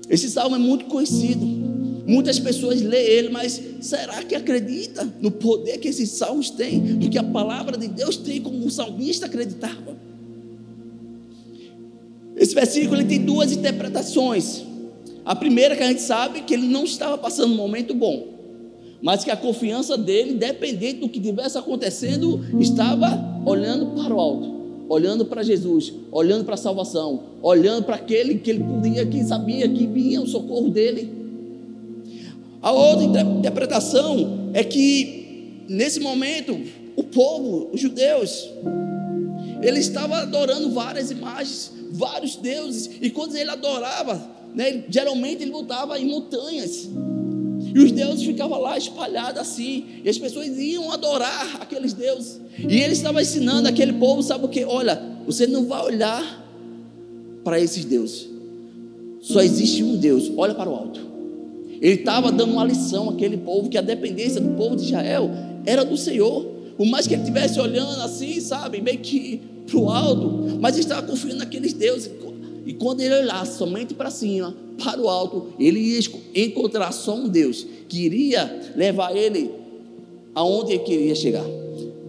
Esse 0.09 0.29
salmo 0.29 0.55
é 0.55 0.59
muito 0.59 0.85
conhecido. 0.85 1.45
Muitas 2.07 2.39
pessoas 2.39 2.81
lêem 2.81 3.05
ele, 3.05 3.29
mas 3.29 3.61
será 3.81 4.23
que 4.23 4.33
acredita 4.33 5.13
no 5.19 5.29
poder 5.29 5.77
que 5.79 5.89
esses 5.89 6.09
salmos 6.11 6.51
têm? 6.51 6.79
Do 6.79 7.09
que 7.09 7.17
a 7.17 7.23
palavra 7.23 7.77
de 7.77 7.89
Deus 7.89 8.15
tem, 8.15 8.39
como 8.39 8.65
o 8.65 8.71
salmista 8.71 9.25
acreditava? 9.25 9.97
Esse 12.37 12.55
versículo 12.55 12.95
ele 12.95 13.09
tem 13.09 13.19
duas 13.19 13.51
interpretações. 13.51 14.63
A 15.25 15.35
primeira 15.35 15.75
que 15.75 15.83
a 15.83 15.87
gente 15.87 16.01
sabe 16.01 16.43
que 16.43 16.53
ele 16.53 16.67
não 16.69 16.85
estava 16.85 17.17
passando 17.17 17.51
um 17.51 17.57
momento 17.57 17.93
bom, 17.93 18.32
mas 19.03 19.21
que 19.21 19.29
a 19.29 19.35
confiança 19.35 19.97
dele, 19.97 20.31
independente 20.31 21.01
do 21.01 21.09
que 21.09 21.19
estivesse 21.19 21.57
acontecendo, 21.57 22.39
estava 22.57 23.21
olhando 23.45 23.87
para 23.87 24.15
o 24.15 24.19
alto, 24.19 24.61
olhando 24.87 25.25
para 25.25 25.43
Jesus, 25.43 25.93
olhando 26.09 26.45
para 26.45 26.53
a 26.53 26.57
salvação, 26.57 27.21
olhando 27.41 27.83
para 27.83 27.97
aquele 27.97 28.35
que 28.35 28.49
ele 28.49 28.63
podia, 28.63 29.05
que 29.05 29.21
sabia 29.25 29.67
que 29.67 29.85
vinha 29.85 30.21
o 30.21 30.27
socorro 30.27 30.69
dele. 30.69 31.11
A 32.61 32.71
outra 32.71 33.21
interpretação 33.21 34.51
é 34.53 34.63
que 34.63 35.65
nesse 35.67 35.99
momento 35.99 36.57
o 36.95 37.03
povo, 37.03 37.71
os 37.73 37.81
judeus, 37.81 38.49
ele 39.61 39.79
estava 39.79 40.19
adorando 40.19 40.69
várias 40.69 41.11
imagens, 41.11 41.73
vários 41.91 42.37
deuses, 42.37 42.89
e 43.01 43.09
quando 43.09 43.35
ele 43.35 43.49
adorava, 43.49 44.31
né, 44.55 44.85
geralmente 44.87 45.43
ele 45.43 45.51
lutava 45.51 45.99
em 45.99 46.05
montanhas. 46.05 46.87
E 47.73 47.79
os 47.79 47.91
deuses 47.91 48.23
ficavam 48.23 48.59
lá 48.59 48.77
espalhados 48.77 49.41
assim. 49.41 49.85
E 50.03 50.09
as 50.09 50.17
pessoas 50.17 50.47
iam 50.57 50.91
adorar 50.91 51.57
aqueles 51.61 51.93
deuses. 51.93 52.39
E 52.57 52.79
ele 52.79 52.93
estava 52.93 53.21
ensinando 53.21 53.67
aquele 53.67 53.93
povo, 53.93 54.21
sabe 54.21 54.45
o 54.45 54.49
que? 54.49 54.63
Olha, 54.63 55.01
você 55.25 55.47
não 55.47 55.65
vai 55.65 55.83
olhar 55.83 56.43
para 57.43 57.59
esses 57.59 57.83
deuses. 57.85 58.29
Só 59.21 59.41
existe 59.41 59.83
um 59.83 59.95
Deus. 59.95 60.31
Olha 60.37 60.53
para 60.53 60.69
o 60.69 60.75
alto. 60.75 60.99
Ele 61.81 61.95
estava 61.95 62.31
dando 62.31 62.53
uma 62.53 62.63
lição 62.63 63.09
àquele 63.09 63.37
povo 63.37 63.69
que 63.69 63.77
a 63.77 63.81
dependência 63.81 64.39
do 64.39 64.55
povo 64.55 64.75
de 64.75 64.83
Israel 64.83 65.29
era 65.65 65.83
do 65.83 65.97
Senhor. 65.97 66.45
Por 66.77 66.85
mais 66.87 67.07
que 67.07 67.13
ele 67.13 67.23
estivesse 67.23 67.59
olhando 67.59 68.01
assim, 68.01 68.39
sabe, 68.39 68.81
meio 68.81 68.99
que 68.99 69.41
para 69.65 69.77
o 69.77 69.89
alto, 69.89 70.59
mas 70.59 70.75
ele 70.75 70.83
estava 70.83 71.05
confiando 71.05 71.37
naqueles 71.37 71.73
deuses. 71.73 72.11
E 72.65 72.73
quando 72.73 73.01
ele 73.01 73.13
olhasse 73.13 73.57
somente 73.57 73.93
para 73.93 74.09
cima, 74.09 74.55
para 74.81 75.01
o 75.01 75.09
alto, 75.09 75.53
ele 75.59 75.79
ia 75.79 75.99
encontrar 76.35 76.91
só 76.91 77.15
um 77.15 77.27
Deus 77.27 77.65
que 77.87 78.05
iria 78.05 78.73
levar 78.75 79.15
ele 79.15 79.51
aonde 80.33 80.73
ele 80.73 80.83
queria 80.83 81.15
chegar. 81.15 81.45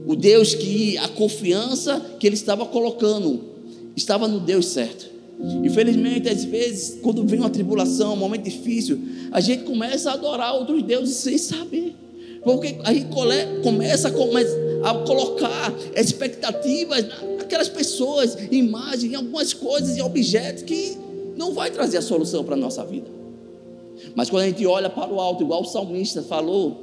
O 0.07 0.15
Deus 0.15 0.55
que 0.55 0.97
a 0.99 1.09
confiança 1.09 2.01
que 2.19 2.27
ele 2.27 2.37
estava 2.37 2.67
colocando 2.67 3.41
estava 3.97 4.29
no 4.29 4.41
Deus 4.41 4.67
certo. 4.67 5.13
Infelizmente, 5.65 6.29
às 6.29 6.45
vezes, 6.45 6.99
quando 7.03 7.27
vem 7.27 7.41
uma 7.41 7.51
tribulação, 7.51 8.15
um 8.15 8.17
momento 8.17 8.45
difícil, 8.45 8.99
a 9.33 9.41
gente 9.41 9.65
começa 9.65 10.11
a 10.11 10.15
adorar 10.15 10.55
outros 10.55 10.83
deuses 10.83 11.17
sem 11.17 11.37
saber. 11.37 11.95
Porque 12.45 12.77
aí 12.85 13.07
começa 13.63 14.09
a 14.09 14.95
colocar 15.07 15.75
expectativas 15.97 17.07
naquelas 17.45 17.69
pessoas, 17.69 18.37
imagens, 18.51 19.13
em 19.13 19.15
algumas 19.15 19.53
coisas 19.53 19.97
e 19.97 20.03
objetos 20.03 20.63
que 20.63 20.97
não 21.37 21.53
vai 21.53 21.71
trazer 21.71 21.99
a 21.99 22.03
solução 22.03 22.43
para 22.43 22.55
a 22.55 22.59
nossa 22.59 22.85
vida. 22.85 23.07
Mas 24.15 24.29
quando 24.29 24.43
a 24.43 24.47
gente 24.47 24.67
olha 24.67 24.91
para 24.91 25.13
o 25.13 25.21
alto, 25.21 25.45
igual 25.45 25.63
o 25.63 25.65
salmista 25.65 26.23
falou, 26.23 26.83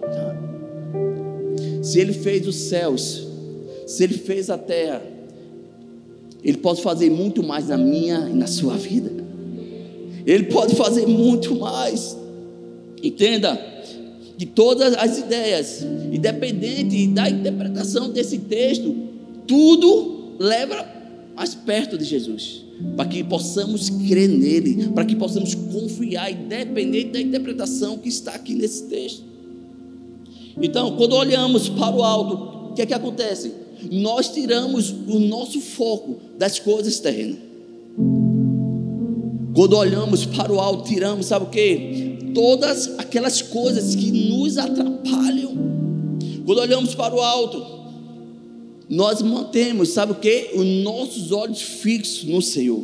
se 1.81 1.99
ele 1.99 2.13
fez 2.13 2.47
os 2.47 2.55
céus, 2.55 3.27
se 3.87 4.03
ele 4.03 4.13
fez 4.13 4.49
a 4.49 4.57
terra, 4.57 5.01
ele 6.43 6.57
pode 6.57 6.81
fazer 6.81 7.09
muito 7.09 7.43
mais 7.43 7.67
na 7.67 7.77
minha 7.77 8.29
e 8.29 8.33
na 8.33 8.47
sua 8.47 8.75
vida. 8.75 9.11
Ele 10.25 10.45
pode 10.45 10.75
fazer 10.75 11.07
muito 11.07 11.55
mais. 11.55 12.17
Entenda 13.01 13.59
que 14.37 14.45
todas 14.45 14.93
as 14.95 15.17
ideias, 15.17 15.83
independente 16.11 17.07
da 17.07 17.29
interpretação 17.29 18.09
desse 18.09 18.37
texto, 18.39 18.95
tudo 19.47 20.20
leva 20.41 20.87
mais 21.35 21.53
perto 21.53 21.97
de 21.97 22.03
Jesus 22.03 22.65
para 22.97 23.07
que 23.07 23.23
possamos 23.23 23.89
crer 23.89 24.27
nele, 24.27 24.89
para 24.89 25.05
que 25.05 25.15
possamos 25.15 25.53
confiar, 25.53 26.31
independente 26.31 27.11
da 27.11 27.21
interpretação 27.21 27.97
que 27.97 28.09
está 28.09 28.31
aqui 28.31 28.55
nesse 28.55 28.85
texto. 28.85 29.23
Então, 30.59 30.95
quando 30.97 31.13
olhamos 31.13 31.69
para 31.69 31.95
o 31.95 32.03
alto, 32.03 32.71
o 32.71 32.73
que 32.73 32.81
é 32.81 32.85
que 32.85 32.93
acontece? 32.93 33.53
Nós 33.91 34.29
tiramos 34.29 34.89
o 34.89 35.19
nosso 35.19 35.61
foco 35.61 36.19
das 36.37 36.59
coisas 36.59 36.99
terrenas. 36.99 37.37
Quando 39.53 39.75
olhamos 39.77 40.25
para 40.25 40.51
o 40.51 40.59
alto, 40.59 40.89
tiramos, 40.89 41.27
sabe 41.27 41.45
o 41.45 41.49
que? 41.49 42.31
Todas 42.33 42.97
aquelas 42.97 43.41
coisas 43.41 43.95
que 43.95 44.11
nos 44.11 44.57
atrapalham. 44.57 45.51
Quando 46.45 46.59
olhamos 46.59 46.95
para 46.95 47.13
o 47.13 47.19
alto, 47.21 47.80
nós 48.91 49.21
mantemos, 49.21 49.87
sabe 49.87 50.11
o 50.11 50.15
que? 50.15 50.49
Os 50.53 50.65
nossos 50.83 51.31
olhos 51.31 51.61
fixos 51.61 52.25
no 52.25 52.41
Senhor. 52.41 52.83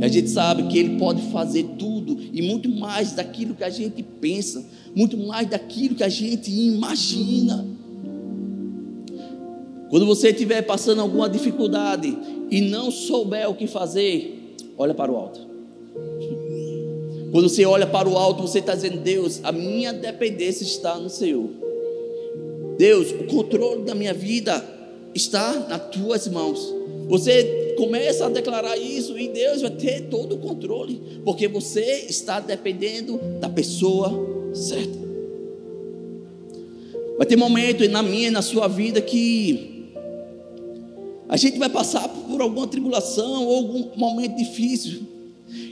E 0.00 0.02
a 0.02 0.08
gente 0.08 0.30
sabe 0.30 0.62
que 0.62 0.78
Ele 0.78 0.98
pode 0.98 1.20
fazer 1.30 1.64
tudo 1.78 2.16
e 2.32 2.40
muito 2.40 2.70
mais 2.70 3.12
daquilo 3.12 3.54
que 3.54 3.64
a 3.64 3.68
gente 3.68 4.02
pensa, 4.02 4.64
muito 4.94 5.18
mais 5.18 5.46
daquilo 5.46 5.94
que 5.94 6.02
a 6.02 6.08
gente 6.08 6.50
imagina. 6.50 7.66
Quando 9.90 10.06
você 10.06 10.30
estiver 10.30 10.62
passando 10.62 11.02
alguma 11.02 11.28
dificuldade 11.28 12.16
e 12.50 12.62
não 12.62 12.90
souber 12.90 13.50
o 13.50 13.54
que 13.54 13.66
fazer, 13.66 14.54
olha 14.78 14.94
para 14.94 15.12
o 15.12 15.16
alto. 15.16 15.38
Quando 17.30 17.46
você 17.46 17.66
olha 17.66 17.86
para 17.86 18.08
o 18.08 18.16
alto, 18.16 18.40
você 18.40 18.60
está 18.60 18.74
dizendo: 18.74 19.00
Deus, 19.00 19.40
a 19.44 19.52
minha 19.52 19.92
dependência 19.92 20.64
está 20.64 20.98
no 20.98 21.10
Senhor. 21.10 21.61
Deus, 22.82 23.12
o 23.12 23.22
controle 23.28 23.84
da 23.84 23.94
minha 23.94 24.12
vida 24.12 24.60
está 25.14 25.52
nas 25.68 25.88
tuas 25.90 26.26
mãos. 26.26 26.74
Você 27.06 27.74
começa 27.76 28.26
a 28.26 28.28
declarar 28.28 28.76
isso 28.76 29.16
e 29.16 29.28
Deus 29.28 29.62
vai 29.62 29.70
ter 29.70 30.08
todo 30.08 30.34
o 30.34 30.38
controle, 30.38 31.00
porque 31.24 31.46
você 31.46 32.06
está 32.08 32.40
dependendo 32.40 33.20
da 33.38 33.48
pessoa 33.48 34.10
certa. 34.52 34.98
Vai 37.16 37.24
ter 37.24 37.36
momento 37.36 37.88
na 37.88 38.02
minha 38.02 38.26
e 38.26 38.30
na 38.32 38.42
sua 38.42 38.66
vida 38.66 39.00
que 39.00 39.92
a 41.28 41.36
gente 41.36 41.60
vai 41.60 41.68
passar 41.68 42.08
por 42.08 42.42
alguma 42.42 42.66
tribulação 42.66 43.46
ou 43.46 43.58
algum 43.58 43.90
momento 43.96 44.34
difícil, 44.34 45.02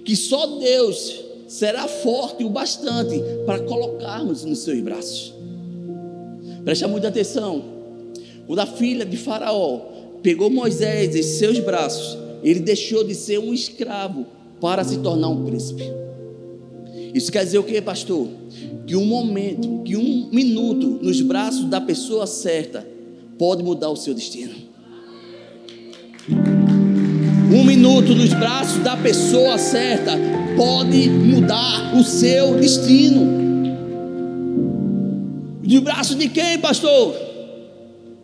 que 0.04 0.14
só 0.14 0.46
Deus 0.60 1.24
será 1.48 1.88
forte 1.88 2.44
o 2.44 2.48
bastante 2.48 3.20
para 3.44 3.58
colocarmos 3.64 4.44
nos 4.44 4.60
seus 4.60 4.80
braços. 4.80 5.39
Presta 6.64 6.86
muita 6.86 7.08
atenção. 7.08 7.62
Quando 8.46 8.58
a 8.58 8.66
filha 8.66 9.04
de 9.04 9.16
Faraó 9.16 9.80
pegou 10.22 10.50
Moisés 10.50 11.14
em 11.14 11.22
seus 11.22 11.58
braços, 11.60 12.18
ele 12.42 12.60
deixou 12.60 13.04
de 13.04 13.14
ser 13.14 13.38
um 13.38 13.54
escravo 13.54 14.26
para 14.60 14.84
se 14.84 14.98
tornar 14.98 15.28
um 15.28 15.44
príncipe. 15.44 15.84
Isso 17.14 17.30
quer 17.32 17.44
dizer 17.44 17.58
o 17.58 17.64
que, 17.64 17.80
pastor? 17.80 18.28
Que 18.86 18.94
um 18.94 19.04
momento, 19.04 19.82
que 19.84 19.96
um 19.96 20.28
minuto 20.32 20.98
nos 21.02 21.20
braços 21.20 21.64
da 21.64 21.80
pessoa 21.80 22.26
certa 22.26 22.86
pode 23.38 23.62
mudar 23.62 23.90
o 23.90 23.96
seu 23.96 24.14
destino. 24.14 24.54
Um 27.52 27.64
minuto 27.64 28.14
nos 28.14 28.32
braços 28.32 28.82
da 28.82 28.96
pessoa 28.96 29.58
certa 29.58 30.12
pode 30.56 31.08
mudar 31.08 31.96
o 31.96 32.04
seu 32.04 32.54
destino. 32.58 33.39
De 35.70 35.78
braços 35.78 36.16
de 36.16 36.28
quem, 36.28 36.58
pastor? 36.58 37.14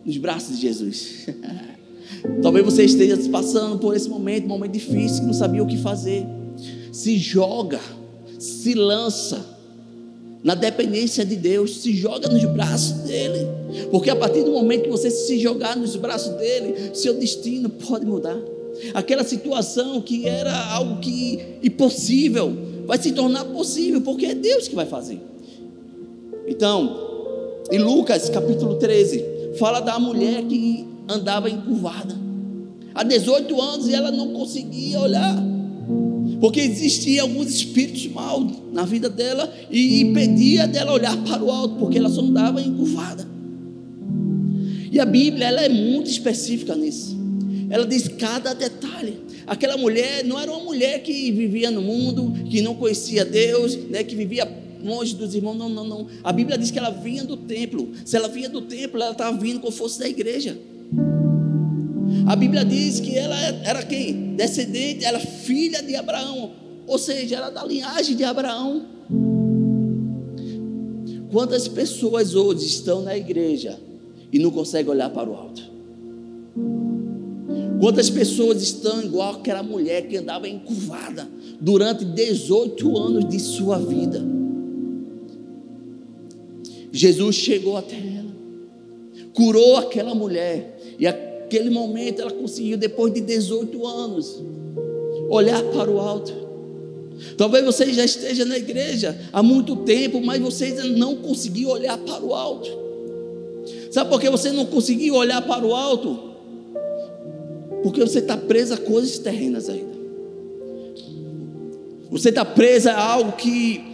Nos 0.03 0.17
braços 0.17 0.57
de 0.57 0.63
Jesus. 0.63 1.27
Talvez 2.43 2.65
você 2.65 2.83
esteja 2.83 3.17
passando 3.29 3.77
por 3.79 3.95
esse 3.95 4.09
momento, 4.09 4.43
um 4.43 4.49
momento 4.49 4.73
difícil, 4.73 5.21
que 5.21 5.27
não 5.27 5.33
sabia 5.33 5.63
o 5.63 5.65
que 5.65 5.77
fazer. 5.77 6.25
Se 6.91 7.17
joga, 7.17 7.79
se 8.37 8.73
lança 8.73 9.45
na 10.43 10.55
dependência 10.55 11.23
de 11.23 11.37
Deus, 11.37 11.77
se 11.77 11.93
joga 11.93 12.27
nos 12.27 12.43
braços 12.43 13.03
dele. 13.03 13.47
Porque 13.91 14.09
a 14.09 14.15
partir 14.17 14.43
do 14.43 14.51
momento 14.51 14.83
que 14.83 14.89
você 14.89 15.09
se 15.09 15.39
jogar 15.39 15.77
nos 15.77 15.95
braços 15.95 16.33
dele, 16.33 16.93
seu 16.93 17.13
destino 17.13 17.69
pode 17.69 18.05
mudar. 18.05 18.37
Aquela 18.93 19.23
situação 19.23 20.01
que 20.01 20.27
era 20.27 20.53
algo 20.73 20.99
que 20.99 21.39
impossível 21.63 22.53
vai 22.85 23.01
se 23.01 23.13
tornar 23.13 23.45
possível, 23.45 24.01
porque 24.01 24.25
é 24.25 24.35
Deus 24.35 24.67
que 24.67 24.75
vai 24.75 24.85
fazer. 24.85 25.21
Então, 26.45 27.06
em 27.71 27.79
Lucas 27.79 28.29
capítulo 28.29 28.75
13, 28.75 29.25
fala 29.57 29.79
da 29.79 29.99
mulher 29.99 30.43
que 30.43 30.87
andava 31.09 31.49
encurvada. 31.49 32.15
Há 32.93 33.03
18 33.03 33.61
anos 33.61 33.87
e 33.87 33.93
ela 33.93 34.11
não 34.11 34.33
conseguia 34.33 34.99
olhar. 34.99 35.35
Porque 36.39 36.59
existiam 36.59 37.27
alguns 37.27 37.53
espíritos 37.53 38.07
maus 38.07 38.53
na 38.71 38.85
vida 38.85 39.09
dela 39.09 39.51
e 39.69 40.01
impedia 40.01 40.67
dela 40.67 40.93
olhar 40.93 41.15
para 41.23 41.43
o 41.43 41.51
alto, 41.51 41.75
porque 41.75 41.97
ela 41.97 42.09
só 42.09 42.21
andava 42.21 42.61
encurvada. 42.61 43.27
E 44.91 44.99
a 44.99 45.05
Bíblia 45.05 45.47
ela 45.47 45.61
é 45.61 45.69
muito 45.69 46.09
específica 46.09 46.75
nisso. 46.75 47.17
Ela 47.69 47.85
diz 47.85 48.07
cada 48.07 48.53
detalhe. 48.53 49.17
Aquela 49.45 49.77
mulher 49.77 50.23
não 50.23 50.39
era 50.39 50.51
uma 50.51 50.63
mulher 50.63 51.01
que 51.03 51.31
vivia 51.31 51.71
no 51.71 51.81
mundo, 51.81 52.33
que 52.49 52.61
não 52.61 52.75
conhecia 52.75 53.25
Deus, 53.25 53.75
né, 53.89 54.03
que 54.03 54.15
vivia 54.15 54.45
longe 54.83 55.15
dos 55.15 55.33
irmãos. 55.35 55.55
Não, 55.55 55.69
não, 55.69 55.85
não. 55.85 56.07
A 56.23 56.31
Bíblia 56.31 56.57
diz 56.57 56.71
que 56.71 56.79
ela 56.79 56.89
vinha 56.89 57.23
do 57.23 57.37
templo. 57.37 57.89
Se 58.05 58.15
ela 58.15 58.27
vinha 58.27 58.49
do 58.49 58.61
templo, 58.61 59.01
ela 59.01 59.11
estava 59.11 59.37
vindo 59.37 59.59
com 59.59 59.71
força 59.71 59.99
da 59.99 60.09
igreja. 60.09 60.57
A 62.25 62.35
Bíblia 62.35 62.63
diz 62.63 62.99
que 62.99 63.17
ela 63.17 63.35
era 63.63 63.83
quem? 63.83 64.35
Descendente, 64.35 65.05
era 65.05 65.19
filha 65.19 65.81
de 65.81 65.95
Abraão. 65.95 66.51
Ou 66.85 66.97
seja, 66.97 67.37
era 67.37 67.49
da 67.49 67.63
linhagem 67.65 68.15
de 68.15 68.23
Abraão. 68.23 68.85
Quantas 71.31 71.67
pessoas 71.67 72.35
hoje 72.35 72.65
estão 72.65 73.01
na 73.01 73.17
igreja 73.17 73.77
e 74.31 74.39
não 74.39 74.51
conseguem 74.51 74.91
olhar 74.91 75.09
para 75.09 75.29
o 75.29 75.35
alto? 75.35 75.61
Quantas 77.79 78.09
pessoas 78.09 78.61
estão 78.61 79.03
igual 79.03 79.35
aquela 79.35 79.61
mulher 79.61 80.07
que 80.07 80.17
andava 80.17 80.47
encurvada 80.47 81.27
durante 81.61 82.03
18 82.05 82.97
anos 82.97 83.29
de 83.29 83.39
sua 83.39 83.77
vida? 83.77 84.36
Jesus 86.97 87.35
chegou 87.35 87.77
até 87.77 87.95
ela, 87.95 88.35
curou 89.31 89.77
aquela 89.77 90.15
mulher, 90.15 90.79
e 90.97 91.05
aquele 91.05 91.69
momento 91.69 92.23
ela 92.23 92.31
conseguiu, 92.31 92.75
depois 92.75 93.13
de 93.13 93.21
18 93.21 93.85
anos, 93.85 94.41
olhar 95.29 95.61
para 95.65 95.91
o 95.91 95.99
alto. 95.99 96.33
Talvez 97.37 97.63
você 97.63 97.93
já 97.93 98.03
esteja 98.03 98.45
na 98.45 98.57
igreja 98.57 99.15
há 99.31 99.43
muito 99.43 99.75
tempo, 99.77 100.19
mas 100.21 100.41
você 100.41 100.65
ainda 100.65 100.85
não 100.85 101.17
conseguiu 101.17 101.69
olhar 101.69 101.99
para 101.99 102.23
o 102.23 102.33
alto. 102.33 102.67
Sabe 103.91 104.09
por 104.09 104.19
que 104.19 104.29
você 104.29 104.51
não 104.51 104.65
conseguiu 104.65 105.15
olhar 105.15 105.41
para 105.43 105.65
o 105.65 105.75
alto? 105.75 106.31
Porque 107.83 108.01
você 108.01 108.19
está 108.19 108.35
preso 108.35 108.73
a 108.73 108.77
coisas 108.77 109.19
terrenas 109.19 109.69
ainda. 109.69 109.97
Você 112.09 112.29
está 112.29 112.43
preso 112.43 112.89
a 112.89 112.97
algo 112.99 113.33
que 113.33 113.86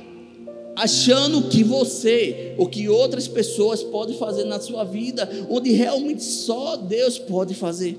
achando 0.75 1.49
que 1.49 1.63
você 1.63 2.53
ou 2.57 2.67
que 2.67 2.89
outras 2.89 3.27
pessoas 3.27 3.83
podem 3.83 4.17
fazer 4.17 4.43
na 4.45 4.59
sua 4.59 4.83
vida, 4.83 5.29
onde 5.49 5.71
realmente 5.71 6.23
só 6.23 6.75
Deus 6.75 7.19
pode 7.19 7.53
fazer. 7.53 7.97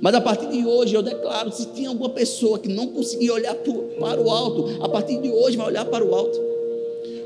Mas 0.00 0.14
a 0.14 0.20
partir 0.20 0.48
de 0.48 0.64
hoje 0.64 0.94
eu 0.94 1.02
declaro: 1.02 1.52
se 1.52 1.66
tem 1.66 1.86
alguma 1.86 2.10
pessoa 2.10 2.58
que 2.58 2.68
não 2.68 2.88
conseguir 2.88 3.30
olhar 3.30 3.54
para 3.54 4.20
o 4.20 4.30
alto, 4.30 4.82
a 4.82 4.88
partir 4.88 5.20
de 5.20 5.30
hoje 5.30 5.56
vai 5.56 5.66
olhar 5.66 5.84
para 5.84 6.04
o 6.04 6.14
alto. 6.14 6.38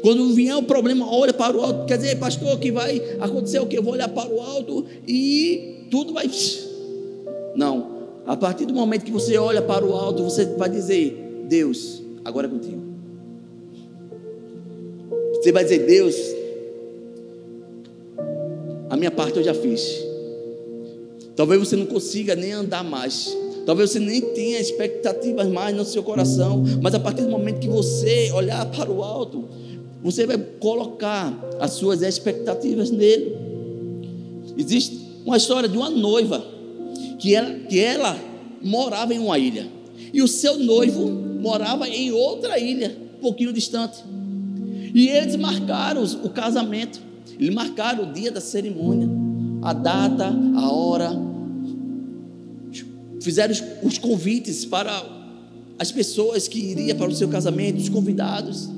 Quando 0.03 0.33
vier 0.35 0.57
um 0.57 0.63
problema, 0.63 1.11
olha 1.11 1.33
para 1.33 1.57
o 1.57 1.63
alto. 1.63 1.87
Quer 1.87 1.99
dizer, 1.99 2.17
pastor, 2.17 2.59
que 2.59 2.71
vai 2.71 3.03
acontecer 3.21 3.59
o 3.59 3.67
que? 3.67 3.77
Eu 3.77 3.83
vou 3.83 3.95
olhar 3.95 4.09
para 4.09 4.29
o 4.29 4.41
alto 4.41 4.87
e 5.07 5.87
tudo 5.91 6.13
vai. 6.13 6.31
Não. 7.57 7.97
A 8.27 8.37
partir 8.37 8.67
do 8.67 8.75
momento 8.75 9.05
que 9.05 9.13
você 9.13 9.39
olha 9.39 9.63
para 9.63 9.85
o 9.85 9.95
alto, 9.95 10.23
você 10.23 10.45
vai 10.45 10.69
dizer: 10.69 11.45
Deus, 11.49 12.03
agora 12.25 12.47
é 12.47 12.51
contigo. 12.51 12.86
Você 15.47 15.53
vai 15.53 15.63
dizer: 15.63 15.87
Deus, 15.87 16.17
a 18.91 18.97
minha 18.97 19.13
parte 19.13 19.37
eu 19.39 19.45
já 19.45 19.55
fiz. 19.55 20.05
Talvez 21.37 21.61
você 21.61 21.77
não 21.77 21.87
consiga 21.87 22.35
nem 22.35 22.51
andar 22.51 22.83
mais. 22.83 23.33
Talvez 23.65 23.93
você 23.93 24.01
nem 24.01 24.21
tenha 24.21 24.59
expectativas 24.59 25.47
mais 25.47 25.77
no 25.77 25.85
seu 25.85 26.03
coração. 26.03 26.65
Mas 26.83 26.97
a 26.97 26.99
partir 26.99 27.23
do 27.23 27.31
momento 27.31 27.61
que 27.61 27.69
você 27.69 28.29
olhar 28.33 28.67
para 28.73 28.91
o 28.91 29.05
alto, 29.05 29.45
você 30.03 30.27
vai 30.27 30.37
colocar 30.59 31.33
as 31.61 31.75
suas 31.75 32.03
expectativas 32.03 32.91
nele. 32.91 33.37
Existe 34.59 34.99
uma 35.25 35.37
história 35.37 35.69
de 35.69 35.77
uma 35.77 35.91
noiva 35.91 36.45
que 37.21 37.37
ela, 37.37 37.55
que 37.69 37.79
ela 37.79 38.19
morava 38.61 39.15
em 39.15 39.21
uma 39.21 39.39
ilha 39.39 39.69
e 40.13 40.21
o 40.21 40.27
seu 40.27 40.59
noivo 40.59 41.09
morava 41.09 41.89
em 41.89 42.11
outra 42.11 42.59
ilha, 42.59 42.97
um 43.19 43.21
pouquinho 43.21 43.53
distante. 43.53 44.03
E 44.97 45.11
eles 45.11 45.37
marcaram 45.37 46.03
o 46.25 46.31
casamento, 46.31 47.03
eles 47.39 47.55
marcaram 47.55 48.05
o 48.05 48.13
dia 48.15 48.31
da 48.31 48.41
cerimônia, 48.41 49.07
a 49.61 49.75
data, 49.75 50.35
a 50.57 50.73
hora, 50.73 51.11
fizeram 53.21 53.55
os 53.83 53.99
convites 53.99 54.65
para 54.65 55.05
as 55.79 55.93
pessoas 55.93 56.49
que 56.49 56.59
iriam 56.59 56.97
para 56.97 57.11
o 57.11 57.15
seu 57.15 57.29
casamento, 57.29 57.79
os 57.79 57.91
convidados. 57.91 58.71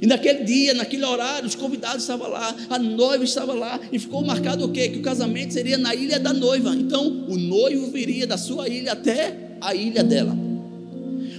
E 0.00 0.06
naquele 0.06 0.44
dia, 0.44 0.72
naquele 0.72 1.04
horário, 1.04 1.46
os 1.46 1.54
convidados 1.54 2.00
estavam 2.00 2.30
lá, 2.30 2.56
a 2.70 2.78
noiva 2.78 3.22
estava 3.22 3.52
lá, 3.52 3.78
e 3.92 3.98
ficou 3.98 4.24
marcado 4.24 4.64
o 4.64 4.72
quê? 4.72 4.88
Que 4.88 5.00
o 5.00 5.02
casamento 5.02 5.52
seria 5.52 5.76
na 5.76 5.94
ilha 5.94 6.18
da 6.18 6.32
noiva. 6.32 6.74
Então, 6.74 7.26
o 7.28 7.36
noivo 7.36 7.90
viria 7.90 8.26
da 8.26 8.38
sua 8.38 8.66
ilha 8.70 8.92
até 8.92 9.58
a 9.60 9.74
ilha 9.74 10.02
dela. 10.02 10.34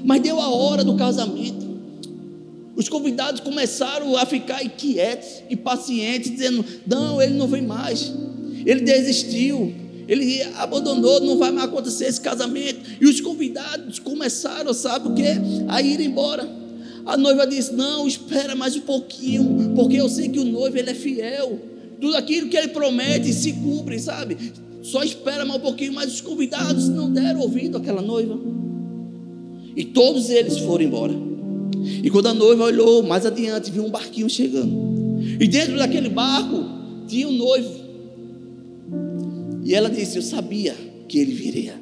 Mas 0.04 0.22
deu 0.22 0.40
a 0.40 0.50
hora 0.50 0.84
do 0.84 0.96
casamento. 0.96 1.69
Os 2.80 2.88
convidados 2.88 3.42
começaram 3.42 4.16
a 4.16 4.26
ficar 4.26 4.64
inquietos 4.64 5.44
e 5.50 5.56
pacientes, 5.58 6.32
dizendo: 6.32 6.64
Não, 6.88 7.22
ele 7.22 7.34
não 7.34 7.46
vem 7.46 7.62
mais. 7.62 8.14
Ele 8.66 8.80
desistiu. 8.80 9.74
Ele 10.08 10.42
abandonou, 10.56 11.20
não 11.20 11.38
vai 11.38 11.52
mais 11.52 11.68
acontecer 11.68 12.06
esse 12.06 12.22
casamento. 12.22 12.80
E 13.02 13.06
os 13.06 13.20
convidados 13.20 14.00
começaram, 14.00 14.74
sabe 14.74 15.10
o 15.10 15.14
que? 15.14 15.26
A 15.68 15.82
ir 15.82 16.00
embora. 16.00 16.50
A 17.06 17.18
noiva 17.18 17.46
disse: 17.46 17.74
Não, 17.74 18.08
espera 18.08 18.56
mais 18.56 18.78
um 18.78 18.82
pouquinho, 18.82 19.74
porque 19.76 19.98
eu 19.98 20.08
sei 20.08 20.30
que 20.30 20.40
o 20.40 20.46
noivo 20.46 20.78
ele 20.78 20.92
é 20.92 20.96
fiel. 20.96 21.60
Tudo 22.00 22.16
aquilo 22.16 22.48
que 22.48 22.56
ele 22.56 22.70
promete 22.70 23.34
se 23.34 23.52
cumpre, 23.52 24.00
sabe? 24.00 24.38
Só 24.82 25.04
espera 25.04 25.44
mais 25.44 25.60
um 25.60 25.64
pouquinho, 25.64 25.92
mas 25.92 26.14
os 26.14 26.22
convidados 26.22 26.88
não 26.88 27.12
deram 27.12 27.42
ouvido 27.42 27.76
àquela 27.76 28.02
noiva. 28.02 28.40
E 29.76 29.84
todos 29.84 30.30
eles 30.30 30.60
foram 30.60 30.86
embora. 30.86 31.29
E 32.02 32.10
quando 32.10 32.28
a 32.28 32.34
noiva 32.34 32.66
olhou 32.66 33.04
mais 33.04 33.26
adiante, 33.26 33.72
viu 33.72 33.86
um 33.86 33.90
barquinho 33.90 34.30
chegando. 34.30 35.20
E 35.40 35.48
dentro 35.48 35.78
daquele 35.78 36.10
barco 36.10 36.64
tinha 37.08 37.28
um 37.28 37.34
noivo. 37.34 37.80
E 39.64 39.74
ela 39.74 39.90
disse: 39.90 40.18
Eu 40.18 40.22
sabia 40.22 40.76
que 41.08 41.20
ele 41.20 41.34
viria. 41.34 41.76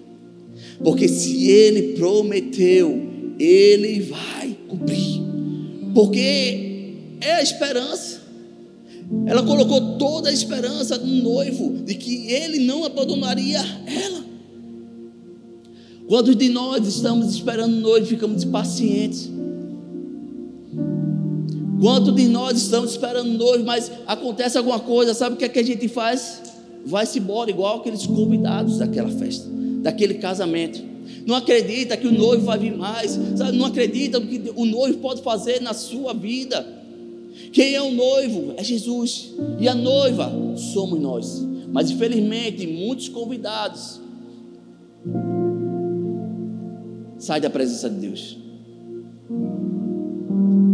Porque 0.84 1.08
se 1.08 1.50
ele 1.50 1.94
prometeu, 1.94 3.00
ele 3.40 4.02
vai 4.02 4.58
cumprir. 4.68 5.22
Porque 5.94 6.94
é 7.22 7.36
a 7.36 7.42
esperança. 7.42 8.22
Ela 9.26 9.44
colocou 9.44 9.98
toda 9.98 10.30
a 10.30 10.34
esperança 10.34 10.98
no 10.98 11.24
noivo 11.24 11.82
de 11.84 11.96
que 11.96 12.28
ele 12.32 12.60
não 12.60 12.84
abandonaria 12.84 13.60
ela. 13.86 14.26
Quantos 16.08 16.36
de 16.36 16.50
nós 16.50 16.86
estamos 16.88 17.34
esperando 17.34 17.74
o 17.74 17.80
noivo 17.80 18.06
ficamos 18.06 18.44
impacientes? 18.44 19.30
Quanto 21.80 22.12
de 22.12 22.28
nós 22.28 22.58
estamos 22.58 22.92
esperando 22.92 23.30
noivo, 23.30 23.64
mas 23.64 23.92
acontece 24.08 24.58
alguma 24.58 24.80
coisa, 24.80 25.14
sabe 25.14 25.36
o 25.36 25.38
que, 25.38 25.46
é 25.46 25.50
que 25.50 25.60
a 25.60 25.64
gente 25.64 25.88
faz? 25.88 26.42
Vai-se 26.86 27.20
embora, 27.20 27.50
igual 27.50 27.78
aqueles 27.78 28.06
convidados 28.08 28.80
daquela 28.80 29.10
festa, 29.10 29.48
daquele 29.82 30.16
casamento. 30.16 30.82
Não 31.26 31.36
acredita 31.36 31.96
que 31.96 32.08
o 32.08 32.12
noivo 32.12 32.46
vai 32.46 32.58
vir 32.58 32.76
mais, 32.76 33.20
sabe? 33.36 33.58
não 33.58 33.66
acredita 33.66 34.20
no 34.20 34.28
que 34.28 34.52
o 34.56 34.66
noivo 34.66 34.98
pode 35.00 35.22
fazer 35.22 35.62
na 35.62 35.74
sua 35.74 36.14
vida. 36.14 36.66
Quem 37.52 37.76
é 37.76 37.82
o 37.82 37.92
noivo? 37.92 38.54
É 38.58 38.64
Jesus. 38.64 39.34
E 39.60 39.68
a 39.68 39.76
noiva 39.76 40.32
somos 40.56 41.00
nós. 41.00 41.46
Mas 41.72 41.92
infelizmente, 41.92 42.66
muitos 42.66 43.10
convidados 43.10 44.00
saem 47.20 47.42
da 47.42 47.50
presença 47.50 47.90
de 47.90 47.98
Deus 47.98 48.38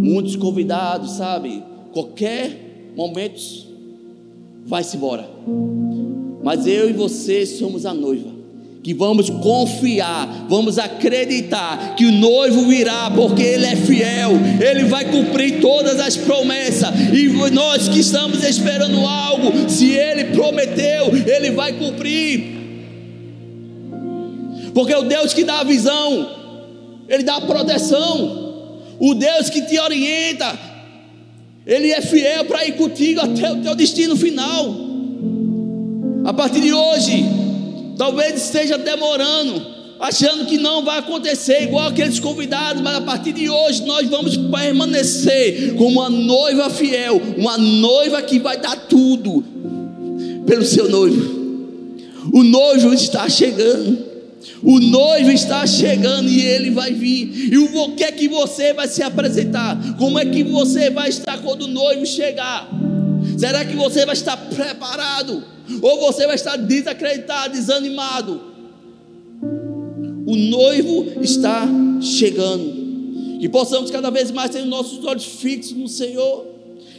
muitos 0.04 0.36
convidados, 0.36 1.12
sabe? 1.12 1.63
Qualquer 1.94 2.92
momento 2.94 3.42
vai-se 4.66 4.98
embora. 4.98 5.26
Mas 6.44 6.68
eu 6.68 6.89
e 6.89 6.94
você 6.94 7.46
somos 7.46 7.86
a 7.86 7.94
noiva. 7.94 8.34
Que 8.84 8.94
vamos 8.94 9.30
confiar, 9.30 10.46
vamos 10.50 10.78
acreditar 10.78 11.96
que 11.96 12.06
o 12.06 12.12
noivo 12.12 12.66
virá, 12.68 13.10
porque 13.12 13.42
ele 13.42 13.66
é 13.66 13.78
fiel, 13.78 14.32
ele 14.60 14.84
vai 14.84 15.10
cumprir 15.10 15.62
todas 15.62 16.02
as 16.02 16.18
promessas. 16.18 16.89
E 17.13 17.30
nós 17.52 17.88
que 17.88 18.00
estamos 18.00 18.44
esperando 18.44 19.00
algo, 19.06 19.70
se 19.70 19.92
ele 19.92 20.36
prometeu, 20.36 21.13
ele 21.16 21.52
vai 21.52 21.72
cumprir. 21.72 22.44
Porque 24.74 24.94
o 24.94 25.04
Deus 25.04 25.34
que 25.34 25.46
dá 25.46 25.62
a 25.62 25.63
visão, 25.63 26.30
ele 27.08 27.24
dá 27.24 27.38
a 27.38 27.42
proteção. 27.42 28.42
O 29.06 29.13
Deus 29.13 29.50
que 29.50 29.62
te 29.63 29.78
orienta, 29.78 30.58
Ele 31.68 31.92
é 31.92 32.00
fiel 32.00 32.46
para 32.46 32.66
ir 32.66 32.78
contigo 32.78 33.20
até 33.20 33.52
o 33.52 33.58
teu 33.58 33.76
destino 33.76 34.16
final. 34.16 34.74
A 36.24 36.32
partir 36.32 36.62
de 36.62 36.72
hoje, 36.72 37.26
talvez 37.98 38.42
esteja 38.42 38.78
demorando, 38.78 39.62
achando 40.00 40.46
que 40.46 40.58
não 40.58 40.86
vai 40.86 41.00
acontecer 41.00 41.63
igual 41.63 41.89
aqueles 41.89 42.18
convidados, 42.18 42.82
mas 42.82 42.96
a 42.96 43.02
partir 43.02 43.34
de 43.34 43.50
hoje 43.50 43.84
nós 43.84 44.08
vamos 44.08 44.38
permanecer 44.38 45.76
como 45.76 46.00
uma 46.00 46.10
noiva 46.10 46.70
fiel, 46.70 47.22
uma 47.38 47.58
noiva 47.58 48.22
que 48.22 48.39
vai 48.39 48.56
dar 48.56 48.88
tudo 48.88 49.44
pelo 50.48 50.63
seu 50.63 50.89
noivo. 50.89 51.44
O 52.32 52.42
noivo 52.42 52.94
está 52.94 53.28
chegando. 53.28 54.12
O 54.62 54.79
noivo 54.79 55.32
está 55.32 55.65
chegando 55.65 56.29
e 56.29 56.41
ele 56.41 56.71
vai 56.71 56.93
vir. 56.93 57.53
E 57.53 57.58
o 57.58 57.95
que 57.95 58.03
é 58.03 58.12
que 58.12 58.27
você 58.27 58.73
vai 58.73 58.88
se 58.88 59.01
apresentar? 59.01 59.77
Como 59.97 60.19
é 60.19 60.25
que 60.25 60.43
você 60.43 60.89
vai 60.89 61.10
estar 61.10 61.38
quando 61.39 61.63
o 61.63 61.67
noivo 61.67 62.06
chegar? 62.06 62.69
Será 63.38 63.65
que 63.65 63.75
você 63.75 64.06
vai 64.06 64.13
estar 64.13 64.38
preparado? 64.38 65.53
ou 65.82 65.99
você 65.99 66.25
vai 66.25 66.36
estar 66.36 66.58
desacreditado, 66.58 67.53
desanimado. 67.53 68.41
O 70.25 70.36
noivo 70.36 71.21
está 71.21 71.67
chegando. 72.01 72.84
Que 73.39 73.49
possamos 73.49 73.91
cada 73.91 74.10
vez 74.10 74.32
mais 74.32 74.51
ter 74.51 74.62
os 74.62 74.67
nossos 74.67 75.03
olhos 75.03 75.25
fixos 75.25 75.73
no 75.73 75.88
Senhor. 75.88 76.53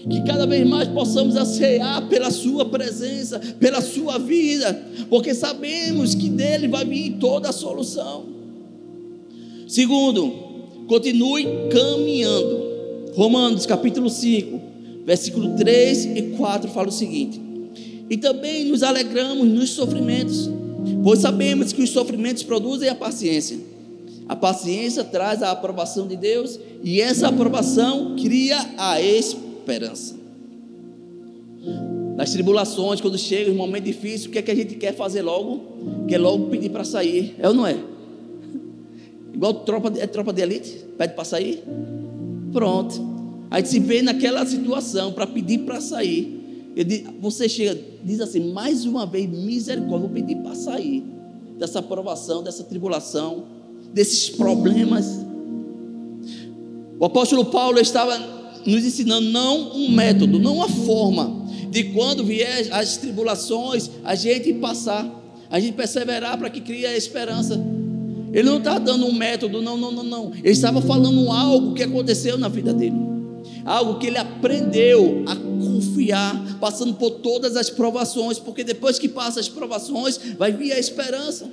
Que 0.08 0.20
cada 0.22 0.46
vez 0.46 0.66
mais 0.68 0.88
possamos 0.88 1.36
aceiar 1.36 2.08
pela 2.08 2.30
Sua 2.30 2.64
presença, 2.64 3.40
pela 3.58 3.80
Sua 3.80 4.18
vida, 4.18 4.86
porque 5.08 5.34
sabemos 5.34 6.14
que 6.14 6.28
dele 6.28 6.68
vai 6.68 6.84
vir 6.84 7.16
toda 7.18 7.48
a 7.48 7.52
solução. 7.52 8.24
Segundo, 9.66 10.30
continue 10.86 11.46
caminhando. 11.70 12.74
Romanos 13.14 13.64
capítulo 13.64 14.10
5, 14.10 14.60
versículo 15.06 15.56
3 15.56 16.04
e 16.04 16.22
4 16.36 16.70
fala 16.70 16.88
o 16.88 16.92
seguinte: 16.92 17.40
E 18.10 18.18
também 18.18 18.66
nos 18.66 18.82
alegramos 18.82 19.46
nos 19.46 19.70
sofrimentos, 19.70 20.50
pois 21.02 21.20
sabemos 21.20 21.72
que 21.72 21.82
os 21.82 21.90
sofrimentos 21.90 22.42
produzem 22.42 22.90
a 22.90 22.94
paciência. 22.94 23.58
A 24.28 24.36
paciência 24.36 25.04
traz 25.04 25.42
a 25.42 25.50
aprovação 25.50 26.06
de 26.06 26.16
Deus, 26.16 26.58
e 26.82 27.00
essa 27.00 27.28
aprovação 27.28 28.16
cria 28.16 28.58
a 28.76 29.00
esperança. 29.00 29.43
Nas 32.16 32.30
tribulações, 32.30 33.00
quando 33.00 33.18
chega 33.18 33.50
um 33.50 33.56
momento 33.56 33.84
difícil, 33.84 34.28
o 34.28 34.32
que 34.32 34.38
é 34.38 34.42
que 34.42 34.50
a 34.50 34.54
gente 34.54 34.76
quer 34.76 34.94
fazer 34.94 35.22
logo? 35.22 36.06
Quer 36.06 36.18
logo 36.18 36.46
pedir 36.46 36.70
para 36.70 36.84
sair, 36.84 37.34
é 37.38 37.48
ou 37.48 37.54
não 37.54 37.66
é? 37.66 37.76
Igual 39.34 39.54
tropa, 39.54 39.92
é 39.98 40.06
tropa 40.06 40.32
de 40.32 40.42
elite, 40.42 40.84
pede 40.96 41.14
para 41.14 41.24
sair. 41.24 41.62
Pronto. 42.52 43.14
Aí 43.50 43.64
se 43.66 43.80
vê 43.80 44.00
naquela 44.02 44.46
situação 44.46 45.12
para 45.12 45.26
pedir 45.26 45.60
para 45.60 45.80
sair. 45.80 46.72
Você 47.20 47.48
chega, 47.48 47.80
diz 48.02 48.20
assim, 48.20 48.52
mais 48.52 48.84
uma 48.84 49.06
vez, 49.06 49.28
misericórdia, 49.28 49.98
vou 49.98 50.08
pedir 50.08 50.36
para 50.36 50.54
sair 50.54 51.04
dessa 51.58 51.78
aprovação, 51.78 52.42
dessa 52.42 52.64
tribulação, 52.64 53.44
desses 53.92 54.30
problemas. 54.30 55.20
O 56.98 57.04
apóstolo 57.04 57.44
Paulo 57.46 57.78
estava 57.78 58.43
nos 58.66 58.84
ensinando 58.84 59.30
não 59.30 59.72
um 59.72 59.90
método, 59.90 60.38
não 60.38 60.56
uma 60.56 60.68
forma 60.68 61.44
de 61.70 61.84
quando 61.84 62.24
vier 62.24 62.68
as 62.70 62.96
tribulações, 62.96 63.90
a 64.04 64.14
gente 64.14 64.52
passar, 64.54 65.04
a 65.50 65.58
gente 65.58 65.74
perseverar 65.74 66.38
para 66.38 66.48
que 66.48 66.60
crie 66.60 66.86
a 66.86 66.96
esperança. 66.96 67.60
Ele 68.32 68.48
não 68.48 68.58
está 68.58 68.78
dando 68.78 69.06
um 69.06 69.12
método, 69.12 69.60
não, 69.60 69.76
não, 69.76 69.90
não, 69.90 70.02
não. 70.04 70.32
Ele 70.36 70.50
estava 70.50 70.80
falando 70.80 71.30
algo 71.30 71.74
que 71.74 71.82
aconteceu 71.82 72.38
na 72.38 72.48
vida 72.48 72.72
dele. 72.72 72.96
Algo 73.64 73.98
que 73.98 74.06
ele 74.06 74.18
aprendeu 74.18 75.24
a 75.26 75.34
confiar, 75.34 76.58
passando 76.60 76.94
por 76.94 77.10
todas 77.10 77.56
as 77.56 77.70
provações, 77.70 78.38
porque 78.38 78.62
depois 78.62 78.98
que 78.98 79.08
passa 79.08 79.40
as 79.40 79.48
provações, 79.48 80.18
vai 80.38 80.52
vir 80.52 80.72
a 80.72 80.78
esperança. 80.78 81.50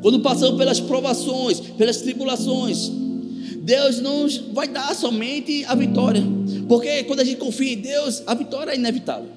Quando 0.00 0.20
passamos 0.20 0.56
pelas 0.56 0.80
provações, 0.80 1.60
pelas 1.60 1.98
tribulações, 1.98 2.90
Deus 3.66 4.00
não 4.00 4.28
vai 4.52 4.68
dar 4.68 4.94
somente 4.94 5.64
a 5.64 5.74
vitória, 5.74 6.22
porque 6.68 7.02
quando 7.02 7.18
a 7.18 7.24
gente 7.24 7.38
confia 7.38 7.72
em 7.72 7.78
Deus, 7.78 8.22
a 8.24 8.32
vitória 8.32 8.70
é 8.70 8.76
inevitável, 8.76 9.28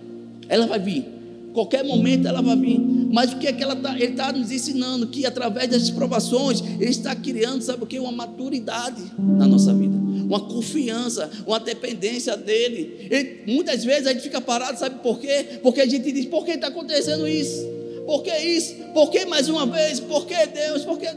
ela 0.48 0.68
vai 0.68 0.78
vir. 0.78 1.04
Qualquer 1.52 1.84
momento 1.84 2.28
ela 2.28 2.40
vai 2.40 2.56
vir. 2.56 2.80
Mas 3.12 3.34
o 3.34 3.38
que 3.40 3.48
é 3.48 3.52
que 3.52 3.66
tá, 3.66 3.96
ele 3.96 4.12
está 4.12 4.32
nos 4.32 4.52
ensinando? 4.52 5.08
Que 5.08 5.26
através 5.26 5.68
das 5.68 5.90
provações, 5.90 6.62
ele 6.62 6.92
está 6.92 7.16
criando, 7.16 7.64
sabe 7.64 7.84
o 7.84 7.88
que? 7.88 7.98
Uma 7.98 8.12
maturidade 8.12 9.02
na 9.18 9.48
nossa 9.48 9.74
vida. 9.74 9.98
Uma 9.98 10.42
confiança, 10.42 11.28
uma 11.48 11.60
dependência 11.60 12.38
dele. 12.38 13.08
Ele, 13.10 13.52
muitas 13.52 13.84
vezes 13.84 14.06
a 14.06 14.14
gente 14.14 14.22
fica 14.22 14.40
parado, 14.40 14.78
sabe 14.78 15.00
por 15.02 15.20
quê? 15.20 15.60
Porque 15.64 15.82
a 15.82 15.88
gente 15.88 16.12
diz, 16.12 16.28
por 16.28 16.46
que 16.46 16.52
está 16.52 16.68
acontecendo 16.68 17.28
isso? 17.28 17.66
Por 18.06 18.22
que 18.22 18.38
isso? 18.38 18.76
Por 18.94 19.10
que 19.10 19.26
mais 19.26 19.50
uma 19.50 19.66
vez? 19.66 20.00
Por 20.00 20.28
que 20.28 20.46
Deus? 20.46 20.86
Por 20.86 21.00
que 21.00 21.08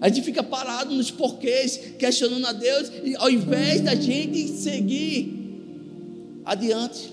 a 0.00 0.08
gente 0.08 0.22
fica 0.22 0.42
parado 0.42 0.94
nos 0.94 1.10
porquês, 1.10 1.94
questionando 1.98 2.46
a 2.46 2.52
Deus, 2.52 2.90
e 3.04 3.16
ao 3.16 3.30
invés 3.30 3.80
da 3.80 3.94
gente 3.94 4.48
seguir 4.48 5.38
adiante. 6.44 7.12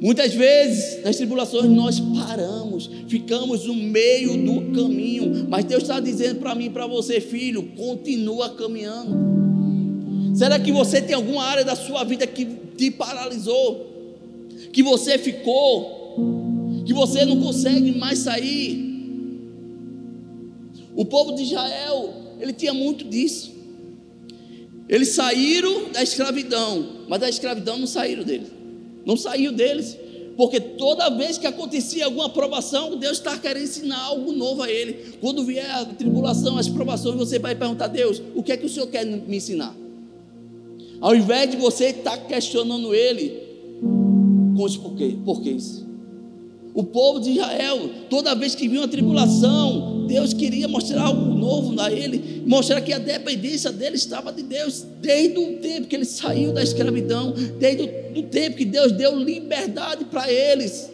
Muitas 0.00 0.32
vezes, 0.32 1.04
nas 1.04 1.16
tribulações, 1.16 1.66
nós 1.66 2.00
paramos, 2.00 2.90
ficamos 3.06 3.66
no 3.66 3.74
meio 3.74 4.36
do 4.44 4.72
caminho, 4.72 5.46
mas 5.48 5.64
Deus 5.66 5.82
está 5.82 6.00
dizendo 6.00 6.40
para 6.40 6.54
mim 6.54 6.66
e 6.66 6.70
para 6.70 6.86
você, 6.86 7.20
filho, 7.20 7.62
continua 7.76 8.48
caminhando. 8.50 9.30
Será 10.34 10.58
que 10.58 10.72
você 10.72 11.02
tem 11.02 11.14
alguma 11.14 11.44
área 11.44 11.64
da 11.64 11.76
sua 11.76 12.02
vida 12.02 12.26
que 12.26 12.46
te 12.76 12.90
paralisou? 12.90 13.88
Que 14.72 14.82
você 14.82 15.18
ficou? 15.18 16.82
Que 16.86 16.94
você 16.94 17.26
não 17.26 17.38
consegue 17.38 17.92
mais 17.92 18.20
sair? 18.20 18.89
O 20.94 21.04
povo 21.04 21.34
de 21.34 21.42
Israel, 21.42 22.14
ele 22.40 22.52
tinha 22.52 22.74
muito 22.74 23.04
disso. 23.04 23.52
Eles 24.88 25.10
saíram 25.10 25.90
da 25.92 26.02
escravidão, 26.02 27.04
mas 27.08 27.20
da 27.20 27.28
escravidão 27.28 27.78
não 27.78 27.86
saíram 27.86 28.24
dele 28.24 28.60
não 29.04 29.16
saiu 29.16 29.52
deles, 29.52 29.96
porque 30.36 30.60
toda 30.60 31.10
vez 31.10 31.36
que 31.38 31.46
acontecia 31.46 32.04
alguma 32.04 32.28
provação, 32.28 32.96
Deus 32.96 33.18
está 33.18 33.36
querendo 33.36 33.64
ensinar 33.64 34.00
algo 34.04 34.32
novo 34.32 34.62
a 34.62 34.70
ele. 34.70 35.14
Quando 35.20 35.44
vier 35.44 35.70
a 35.70 35.84
tribulação, 35.84 36.56
as 36.56 36.68
provações, 36.68 37.16
você 37.16 37.38
vai 37.38 37.54
perguntar 37.54 37.86
a 37.86 37.88
Deus: 37.88 38.22
o 38.34 38.42
que 38.42 38.52
é 38.52 38.56
que 38.56 38.66
o 38.66 38.68
Senhor 38.68 38.86
quer 38.86 39.04
me 39.04 39.36
ensinar? 39.36 39.74
Ao 41.00 41.14
invés 41.14 41.50
de 41.50 41.56
você 41.56 41.86
estar 41.86 42.16
questionando 42.18 42.94
ele 42.94 43.42
com 44.56 44.62
os 44.62 44.76
porquê, 44.76 45.16
porquês. 45.24 45.84
O 46.72 46.84
povo 46.84 47.20
de 47.20 47.30
Israel, 47.30 47.90
toda 48.08 48.34
vez 48.34 48.54
que 48.54 48.68
vinha 48.68 48.80
uma 48.80 48.88
tribulação, 48.88 50.06
Deus 50.06 50.32
queria 50.32 50.68
mostrar 50.68 51.02
algo 51.02 51.34
novo 51.34 51.80
a 51.80 51.90
ele, 51.92 52.42
mostrar 52.46 52.80
que 52.80 52.92
a 52.92 52.98
dependência 52.98 53.72
dele 53.72 53.96
estava 53.96 54.32
de 54.32 54.42
Deus, 54.42 54.84
desde 55.00 55.38
o 55.38 55.58
tempo 55.58 55.88
que 55.88 55.96
ele 55.96 56.04
saiu 56.04 56.52
da 56.52 56.62
escravidão, 56.62 57.34
desde 57.58 57.82
o 58.16 58.22
tempo 58.24 58.56
que 58.56 58.64
Deus 58.64 58.92
deu 58.92 59.16
liberdade 59.16 60.04
para 60.04 60.30
eles. 60.30 60.90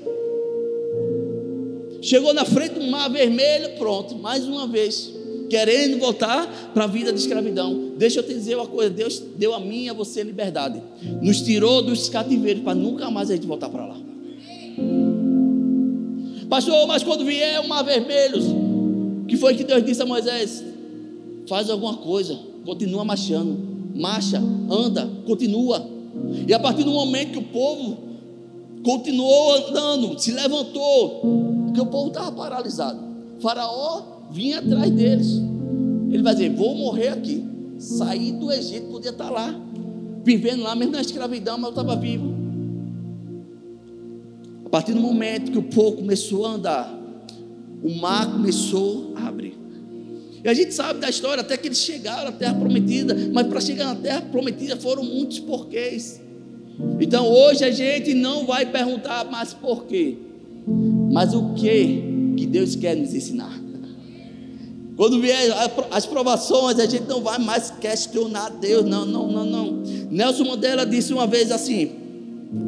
Chegou 2.01 2.33
na 2.33 2.45
frente 2.45 2.75
do 2.75 2.87
mar 2.87 3.09
vermelho, 3.11 3.77
pronto, 3.79 4.15
mais 4.17 4.47
uma 4.47 4.67
vez, 4.67 5.13
querendo 5.51 5.99
voltar 5.99 6.71
para 6.73 6.85
a 6.85 6.87
vida 6.87 7.13
de 7.13 7.19
escravidão. 7.19 7.93
Deixa 7.97 8.21
eu 8.21 8.23
te 8.23 8.33
dizer 8.33 8.55
uma 8.57 8.67
coisa: 8.67 8.91
Deus 8.91 9.23
deu 9.37 9.55
a 9.55 9.61
mim 9.61 9.85
e 9.85 9.89
a 9.89 9.93
você 9.93 10.23
liberdade, 10.23 10.81
nos 11.21 11.41
tirou 11.43 11.83
dos 11.83 12.09
cativeiros 12.09 12.63
para 12.63 12.75
nunca 12.75 13.11
mais 13.11 13.31
a 13.31 13.35
gente 13.35 13.47
voltar 13.47 13.69
para 13.69 13.87
lá. 13.87 14.16
Pastor, 16.57 16.87
mas 16.87 17.03
quando 17.03 17.23
vier 17.23 17.61
o 17.61 17.69
mar 17.69 17.85
vermelho, 17.85 18.41
que 19.29 19.37
foi 19.37 19.55
que 19.55 19.63
Deus 19.63 19.85
disse 19.85 20.01
a 20.01 20.07
Moisés? 20.07 20.65
Faz 21.47 21.69
alguma 21.69 21.99
coisa, 21.99 22.35
continua 22.65 23.05
marchando, 23.05 23.59
marcha, 23.95 24.43
anda, 24.71 25.07
continua. 25.27 25.87
E 26.49 26.55
a 26.55 26.59
partir 26.59 26.83
do 26.83 26.93
momento 26.93 27.33
que 27.33 27.39
o 27.41 27.43
povo 27.43 27.99
continuou 28.83 29.53
andando, 29.53 30.19
se 30.19 30.33
levantou, 30.33 31.21
porque 31.67 31.79
o 31.83 31.85
povo 31.85 32.09
estava 32.09 32.33
paralisado. 32.33 33.01
Faraó 33.39 34.01
vinha 34.31 34.61
atrás 34.61 34.91
deles. 34.91 35.43
Ele 36.11 36.23
vai 36.23 36.33
dizer: 36.33 36.55
Vou 36.55 36.75
morrer 36.75 37.09
aqui. 37.09 37.45
Saí 37.79 38.33
do 38.33 38.51
Egito, 38.51 38.87
podia 38.87 39.11
estar 39.11 39.29
lá, 39.29 39.55
vivendo 40.25 40.63
lá, 40.63 40.75
mesmo 40.75 40.93
na 40.93 41.03
escravidão, 41.03 41.59
mas 41.59 41.65
eu 41.67 41.71
estava 41.83 41.97
vivo. 41.97 42.35
A 44.67 44.69
partir 44.69 44.95
do 44.95 45.01
momento 45.01 45.53
que 45.53 45.59
o 45.59 45.63
povo 45.63 45.99
começou 45.99 46.45
a 46.45 46.51
andar, 46.51 46.93
o 47.85 47.95
mar 47.95 48.33
começou 48.33 49.13
a 49.15 49.29
abrir. 49.29 49.57
E 50.45 50.49
a 50.49 50.53
gente 50.53 50.75
sabe 50.75 50.99
da 50.99 51.09
história 51.09 51.41
até 51.41 51.57
que 51.57 51.69
eles 51.69 51.79
chegaram 51.79 52.31
à 52.31 52.33
terra 52.33 52.55
prometida, 52.55 53.17
mas 53.33 53.47
para 53.47 53.61
chegar 53.61 53.85
na 53.87 53.95
terra 53.95 54.23
prometida 54.23 54.77
foram 54.77 55.05
muitos 55.05 55.39
porquês. 55.39 56.21
Então 57.01 57.29
hoje 57.33 57.65
a 57.65 57.71
gente 57.71 58.13
não 58.13 58.45
vai 58.45 58.67
perguntar 58.67 59.25
mais 59.31 59.55
porquê, 59.55 60.19
mas 61.13 61.33
o 61.33 61.55
que 61.55 62.03
que 62.37 62.45
Deus 62.45 62.75
quer 62.75 62.97
nos 62.97 63.15
ensinar. 63.15 63.57
Quando 64.97 65.21
vier 65.21 65.55
as 65.93 66.07
provações, 66.07 66.81
a 66.81 66.87
gente 66.87 67.07
não 67.07 67.21
vai 67.21 67.39
mais 67.39 67.71
questionar 67.71 68.51
Deus, 68.51 68.85
não, 68.85 69.07
não, 69.07 69.31
não, 69.31 69.45
não. 69.45 69.83
Nelson 70.11 70.45
Mandela 70.45 70.85
disse 70.85 71.13
uma 71.13 71.27
vez 71.27 71.53
assim: 71.53 71.93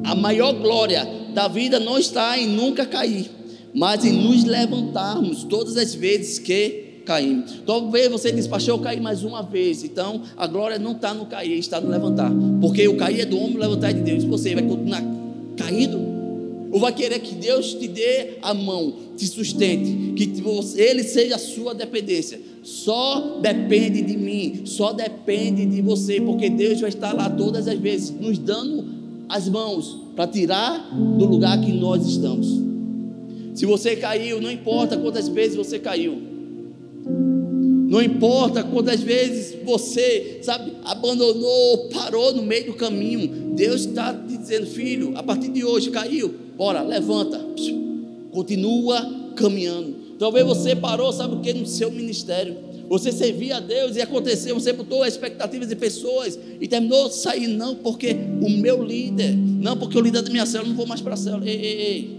a 0.04 0.14
maior 0.14 0.52
glória 0.52 1.18
da 1.38 1.46
vida 1.46 1.78
não 1.78 1.96
está 1.96 2.36
em 2.36 2.48
nunca 2.48 2.84
cair, 2.84 3.30
mas 3.72 4.04
em 4.04 4.10
nos 4.10 4.42
levantarmos 4.42 5.44
todas 5.44 5.76
as 5.76 5.94
vezes 5.94 6.40
que 6.40 7.02
caímos. 7.06 7.62
Talvez 7.64 8.10
você 8.10 8.32
diz, 8.32 8.48
pastor, 8.48 8.74
eu 8.74 8.80
caí 8.80 9.00
mais 9.00 9.22
uma 9.22 9.40
vez. 9.40 9.84
Então 9.84 10.22
a 10.36 10.48
glória 10.48 10.80
não 10.80 10.92
está 10.92 11.14
no 11.14 11.26
cair, 11.26 11.56
está 11.56 11.80
no 11.80 11.88
levantar. 11.88 12.32
Porque 12.60 12.88
o 12.88 12.96
cair 12.96 13.20
é 13.20 13.24
do 13.24 13.38
homem, 13.38 13.54
o 13.54 13.60
levantar 13.60 13.90
é 13.90 13.92
de 13.92 14.00
Deus. 14.00 14.24
Você 14.24 14.52
vai 14.52 14.64
continuar 14.64 15.00
caído? 15.56 16.08
Ou 16.72 16.80
vai 16.80 16.92
querer 16.92 17.20
que 17.20 17.36
Deus 17.36 17.72
te 17.72 17.86
dê 17.86 18.38
a 18.42 18.52
mão, 18.52 18.92
te 19.16 19.24
sustente, 19.24 20.14
que 20.16 20.42
Ele 20.76 21.04
seja 21.04 21.36
a 21.36 21.38
sua 21.38 21.72
dependência. 21.72 22.40
Só 22.64 23.38
depende 23.40 24.02
de 24.02 24.16
mim, 24.16 24.62
só 24.64 24.92
depende 24.92 25.64
de 25.64 25.80
você, 25.82 26.20
porque 26.20 26.50
Deus 26.50 26.80
vai 26.80 26.90
estar 26.90 27.12
lá 27.14 27.30
todas 27.30 27.68
as 27.68 27.78
vezes, 27.78 28.10
nos 28.10 28.38
dando 28.38 28.97
as 29.28 29.48
mãos 29.48 29.96
para 30.16 30.26
tirar 30.26 30.90
do 30.90 31.24
lugar 31.24 31.60
que 31.60 31.72
nós 31.72 32.06
estamos. 32.06 32.46
Se 33.54 33.66
você 33.66 33.96
caiu, 33.96 34.40
não 34.40 34.50
importa 34.50 34.96
quantas 34.96 35.28
vezes 35.28 35.56
você 35.56 35.78
caiu. 35.78 36.16
Não 37.88 38.02
importa 38.02 38.62
quantas 38.62 39.00
vezes 39.00 39.56
você, 39.64 40.40
sabe, 40.42 40.72
abandonou, 40.84 41.88
parou 41.88 42.34
no 42.34 42.42
meio 42.42 42.66
do 42.66 42.74
caminho. 42.74 43.54
Deus 43.54 43.86
está 43.86 44.12
te 44.12 44.36
dizendo, 44.36 44.66
filho, 44.66 45.16
a 45.16 45.22
partir 45.22 45.48
de 45.48 45.64
hoje 45.64 45.90
caiu, 45.90 46.34
bora, 46.56 46.82
levanta, 46.82 47.40
continua 48.30 49.32
caminhando. 49.34 49.94
Talvez 50.18 50.44
você 50.44 50.76
parou, 50.76 51.12
sabe 51.12 51.36
o 51.36 51.40
que, 51.40 51.54
no 51.54 51.66
seu 51.66 51.90
ministério. 51.90 52.67
Você 52.88 53.12
servia 53.12 53.58
a 53.58 53.60
Deus 53.60 53.96
e 53.96 54.00
aconteceu, 54.00 54.54
você 54.54 54.72
botou 54.72 55.04
expectativas 55.04 55.68
de 55.68 55.76
pessoas 55.76 56.38
e 56.60 56.66
terminou 56.66 57.10
saindo, 57.10 57.56
não 57.56 57.74
porque 57.74 58.16
o 58.40 58.48
meu 58.48 58.82
líder, 58.82 59.36
não 59.36 59.76
porque 59.76 59.98
o 59.98 60.00
líder 60.00 60.22
da 60.22 60.30
minha 60.30 60.46
célula, 60.46 60.70
não 60.70 60.76
vou 60.76 60.86
mais 60.86 61.00
para 61.00 61.14
a 61.14 61.16
célula. 61.16 61.46
Ei, 61.46 61.56
ei, 61.56 61.80
ei. 61.80 62.18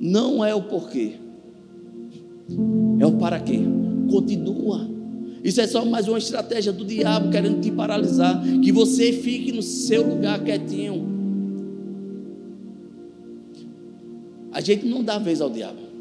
Não 0.00 0.44
é 0.44 0.54
o 0.54 0.62
porquê, 0.62 1.12
é 2.98 3.06
o 3.06 3.12
para 3.12 3.38
quê 3.40 3.60
continua. 4.12 4.88
Isso 5.42 5.60
é 5.60 5.66
só 5.66 5.84
mais 5.84 6.06
uma 6.06 6.18
estratégia 6.18 6.72
do 6.72 6.84
diabo 6.84 7.30
querendo 7.30 7.60
te 7.60 7.70
paralisar. 7.70 8.40
Que 8.62 8.70
você 8.70 9.12
fique 9.12 9.50
no 9.50 9.62
seu 9.62 10.06
lugar 10.06 10.44
quietinho. 10.44 11.10
A 14.52 14.60
gente 14.60 14.86
não 14.86 15.02
dá 15.02 15.18
vez 15.18 15.40
ao 15.40 15.48
diabo. 15.48 15.91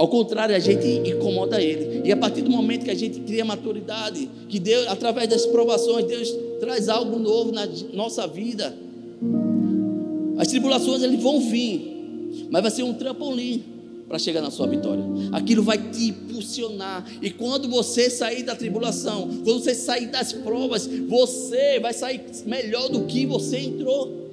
Ao 0.00 0.08
contrário, 0.08 0.56
a 0.56 0.58
gente 0.58 0.86
incomoda 1.10 1.60
ele. 1.60 2.08
E 2.08 2.10
a 2.10 2.16
partir 2.16 2.40
do 2.40 2.50
momento 2.50 2.86
que 2.86 2.90
a 2.90 2.94
gente 2.94 3.20
cria 3.20 3.44
maturidade, 3.44 4.30
que 4.48 4.58
Deus, 4.58 4.86
através 4.88 5.28
das 5.28 5.44
provações, 5.44 6.06
Deus 6.06 6.34
traz 6.58 6.88
algo 6.88 7.18
novo 7.18 7.52
na 7.52 7.68
nossa 7.92 8.26
vida. 8.26 8.74
As 10.38 10.48
tribulações 10.48 11.02
eles 11.02 11.22
vão 11.22 11.38
vir, 11.38 12.48
mas 12.50 12.62
vai 12.62 12.70
ser 12.70 12.82
um 12.82 12.94
trampolim 12.94 13.62
para 14.08 14.18
chegar 14.18 14.40
na 14.40 14.50
sua 14.50 14.66
vitória. 14.66 15.04
Aquilo 15.32 15.62
vai 15.62 15.76
te 15.76 16.06
impulsionar. 16.06 17.04
E 17.20 17.28
quando 17.28 17.68
você 17.68 18.08
sair 18.08 18.42
da 18.42 18.56
tribulação, 18.56 19.28
quando 19.44 19.62
você 19.62 19.74
sair 19.74 20.06
das 20.06 20.32
provas, 20.32 20.86
você 20.86 21.78
vai 21.78 21.92
sair 21.92 22.22
melhor 22.46 22.88
do 22.88 23.02
que 23.02 23.26
você 23.26 23.58
entrou. 23.58 24.30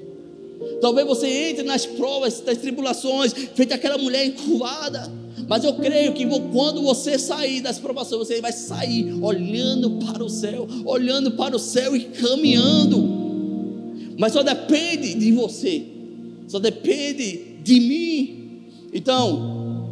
Talvez 0.79 1.05
você 1.05 1.27
entre 1.27 1.63
nas 1.63 1.85
provas, 1.85 2.39
das 2.39 2.57
tribulações, 2.57 3.33
feita 3.53 3.75
aquela 3.75 3.97
mulher 3.97 4.25
encurvada. 4.25 5.26
Mas 5.47 5.63
eu 5.63 5.73
creio 5.75 6.13
que 6.13 6.25
quando 6.51 6.81
você 6.81 7.17
sair 7.17 7.61
das 7.61 7.79
provações, 7.79 8.27
você 8.27 8.41
vai 8.41 8.51
sair 8.51 9.17
olhando 9.21 9.91
para 10.05 10.23
o 10.23 10.29
céu, 10.29 10.67
olhando 10.85 11.31
para 11.31 11.55
o 11.55 11.59
céu 11.59 11.95
e 11.95 12.01
caminhando. 12.01 13.17
Mas 14.17 14.33
só 14.33 14.43
depende 14.43 15.13
de 15.13 15.31
você, 15.31 15.85
só 16.47 16.59
depende 16.59 17.59
de 17.63 17.79
mim. 17.79 18.61
Então, 18.93 19.87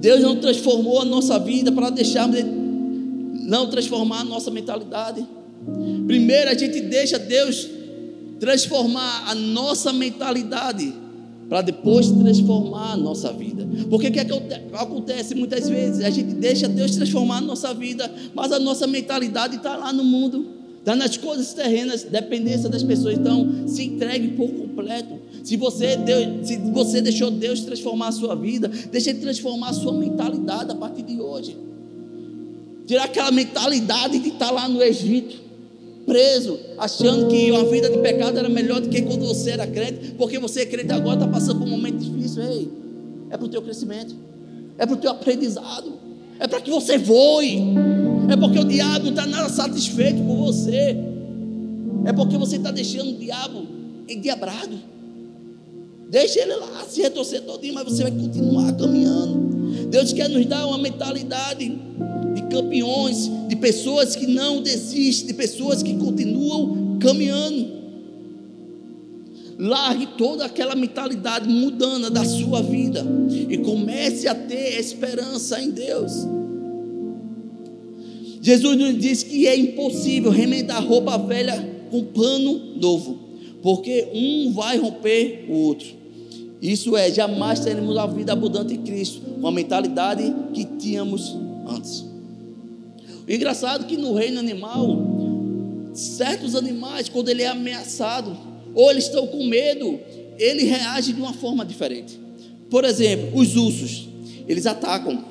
Deus 0.00 0.20
não 0.20 0.36
transformou 0.36 1.00
a 1.00 1.04
nossa 1.04 1.38
vida 1.38 1.72
para 1.72 1.90
deixarmos 1.90 2.40
não 3.44 3.68
transformar 3.68 4.20
a 4.20 4.24
nossa 4.24 4.50
mentalidade. 4.50 5.26
Primeiro 6.06 6.50
a 6.50 6.54
gente 6.54 6.80
deixa 6.80 7.18
Deus 7.18 7.68
transformar 8.38 9.28
a 9.28 9.34
nossa 9.34 9.92
mentalidade 9.92 10.92
para 11.48 11.62
depois 11.62 12.10
transformar 12.10 12.92
a 12.92 12.96
nossa 12.96 13.32
vida. 13.32 13.59
Porque 13.88 14.08
o 14.08 14.12
que, 14.12 14.20
é 14.20 14.24
que 14.24 14.32
acontece 14.72 15.34
muitas 15.34 15.68
vezes? 15.68 16.04
A 16.04 16.10
gente 16.10 16.34
deixa 16.34 16.68
Deus 16.68 16.94
transformar 16.96 17.38
a 17.38 17.40
nossa 17.40 17.72
vida, 17.74 18.12
mas 18.34 18.52
a 18.52 18.58
nossa 18.58 18.86
mentalidade 18.86 19.56
está 19.56 19.76
lá 19.76 19.92
no 19.92 20.04
mundo, 20.04 20.46
está 20.78 20.96
nas 20.96 21.16
coisas 21.16 21.52
terrenas, 21.54 22.04
dependência 22.04 22.68
das 22.68 22.82
pessoas. 22.82 23.14
Então, 23.18 23.66
se 23.66 23.84
entregue 23.84 24.28
por 24.28 24.48
completo. 24.48 25.18
Se 25.44 25.56
você, 25.56 25.96
se 26.42 26.56
você 26.56 27.00
deixou 27.00 27.30
Deus 27.30 27.60
transformar 27.60 28.08
a 28.08 28.12
sua 28.12 28.34
vida, 28.34 28.68
deixe 28.90 29.10
Ele 29.10 29.20
transformar 29.20 29.70
a 29.70 29.72
sua 29.72 29.92
mentalidade 29.92 30.70
a 30.70 30.74
partir 30.74 31.02
de 31.02 31.20
hoje. 31.20 31.56
Tirar 32.86 33.04
aquela 33.04 33.30
mentalidade 33.30 34.18
de 34.18 34.28
estar 34.30 34.50
lá 34.50 34.68
no 34.68 34.82
Egito, 34.82 35.36
preso, 36.04 36.58
achando 36.76 37.28
que 37.28 37.50
uma 37.52 37.64
vida 37.64 37.88
de 37.88 37.98
pecado 37.98 38.38
era 38.38 38.48
melhor 38.48 38.80
do 38.80 38.88
que 38.88 39.00
quando 39.02 39.24
você 39.24 39.50
era 39.50 39.66
crente, 39.66 40.14
porque 40.18 40.38
você 40.38 40.62
é 40.62 40.66
crente 40.66 40.92
agora, 40.92 41.20
está 41.20 41.28
passando 41.28 41.60
por 41.60 41.68
um 41.68 41.70
momento 41.70 41.98
difícil. 41.98 42.42
Ei, 42.42 42.68
é 43.30 43.36
para 43.36 43.46
o 43.46 43.48
teu 43.48 43.62
crescimento, 43.62 44.14
é 44.76 44.84
para 44.84 44.94
o 44.94 44.98
teu 44.98 45.10
aprendizado, 45.10 45.92
é 46.38 46.46
para 46.46 46.60
que 46.60 46.70
você 46.70 46.98
voe, 46.98 47.58
é 48.28 48.36
porque 48.36 48.58
o 48.58 48.64
diabo 48.64 49.04
não 49.04 49.10
está 49.10 49.26
nada 49.26 49.48
satisfeito 49.48 50.22
com 50.22 50.36
você, 50.36 50.96
é 52.04 52.12
porque 52.12 52.36
você 52.36 52.56
está 52.56 52.70
deixando 52.70 53.10
o 53.10 53.18
diabo 53.18 53.66
endiabrado. 54.08 54.78
Deixa 56.08 56.40
ele 56.40 56.56
lá 56.56 56.84
se 56.88 57.02
retorcer 57.02 57.42
todinho, 57.42 57.74
mas 57.74 57.84
você 57.84 58.02
vai 58.02 58.10
continuar 58.10 58.72
caminhando. 58.72 59.86
Deus 59.88 60.12
quer 60.12 60.28
nos 60.28 60.44
dar 60.46 60.66
uma 60.66 60.78
mentalidade 60.78 61.68
de 62.34 62.42
campeões, 62.50 63.30
de 63.48 63.54
pessoas 63.56 64.16
que 64.16 64.26
não 64.26 64.60
desistem, 64.60 65.28
de 65.28 65.34
pessoas 65.34 65.82
que 65.82 65.94
continuam 65.94 66.98
caminhando. 66.98 67.80
Largue 69.60 70.06
toda 70.16 70.46
aquela 70.46 70.74
mentalidade 70.74 71.46
mudando 71.46 72.08
da 72.08 72.24
sua 72.24 72.62
vida 72.62 73.04
e 73.46 73.58
comece 73.58 74.26
a 74.26 74.34
ter 74.34 74.80
esperança 74.80 75.60
em 75.60 75.70
Deus. 75.70 76.12
Jesus 78.40 78.78
nos 78.78 78.98
diz 78.98 79.22
que 79.22 79.46
é 79.46 79.54
impossível 79.54 80.30
remendar 80.30 80.82
roupa 80.82 81.18
velha 81.18 81.62
com 81.90 82.02
pano 82.04 82.74
novo, 82.80 83.18
porque 83.62 84.08
um 84.14 84.50
vai 84.54 84.78
romper 84.78 85.44
o 85.50 85.52
outro. 85.52 85.88
Isso 86.62 86.96
é, 86.96 87.10
jamais 87.10 87.60
teremos 87.60 87.98
a 87.98 88.06
vida 88.06 88.32
abundante 88.32 88.72
em 88.72 88.78
Cristo, 88.78 89.20
com 89.40 89.46
a 89.46 89.52
mentalidade 89.52 90.34
que 90.54 90.64
tínhamos 90.64 91.36
antes. 91.68 92.06
O 93.28 93.30
engraçado 93.30 93.84
é 93.84 93.86
que 93.86 93.98
no 93.98 94.14
reino 94.14 94.40
animal, 94.40 94.96
certos 95.92 96.54
animais, 96.54 97.10
quando 97.10 97.28
ele 97.28 97.42
é 97.42 97.48
ameaçado, 97.48 98.49
ou 98.74 98.90
eles 98.90 99.04
estão 99.04 99.26
com 99.26 99.44
medo, 99.44 99.98
ele 100.38 100.64
reage 100.64 101.12
de 101.12 101.20
uma 101.20 101.32
forma 101.32 101.64
diferente. 101.64 102.18
Por 102.68 102.84
exemplo, 102.84 103.38
os 103.38 103.56
ursos, 103.56 104.08
eles 104.46 104.66
atacam, 104.66 105.24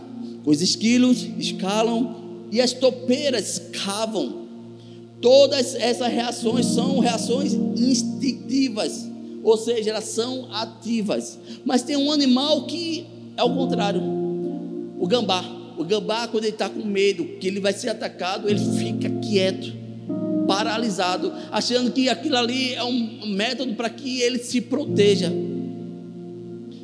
os 0.46 0.62
esquilos 0.62 1.28
escalam 1.38 2.46
e 2.52 2.62
as 2.62 2.74
topeiras 2.74 3.62
cavam. 3.84 4.48
Todas 5.22 5.76
essas 5.76 6.12
reações 6.12 6.66
são 6.66 7.00
reações 7.00 7.54
instintivas 7.54 9.10
ou 9.44 9.58
seja, 9.58 9.92
elas 9.92 10.06
são 10.06 10.48
ativas. 10.52 11.40
Mas 11.66 11.82
tem 11.82 11.98
um 11.98 12.12
animal 12.12 12.66
que 12.66 13.06
é 13.38 13.44
o 13.44 13.54
contrário, 13.54 14.02
o 15.00 15.08
gambá. 15.08 15.44
O 15.78 15.84
gambá, 15.84 16.28
quando 16.28 16.44
ele 16.44 16.54
está 16.54 16.68
com 16.68 16.84
medo 16.84 17.24
que 17.40 17.48
ele 17.48 17.60
vai 17.62 17.72
ser 17.72 17.90
atacado, 17.90 18.50
ele 18.50 18.60
fica 18.78 19.10
quieto, 19.22 19.74
paralisado, 20.50 21.32
achando 21.52 21.92
que 21.92 22.10
aquilo 22.10 22.36
ali 22.36 22.74
é 22.74 22.84
um 22.84 23.28
método 23.28 23.76
para 23.76 23.88
que 23.88 24.20
ele 24.20 24.40
se 24.40 24.60
proteja. 24.60 25.32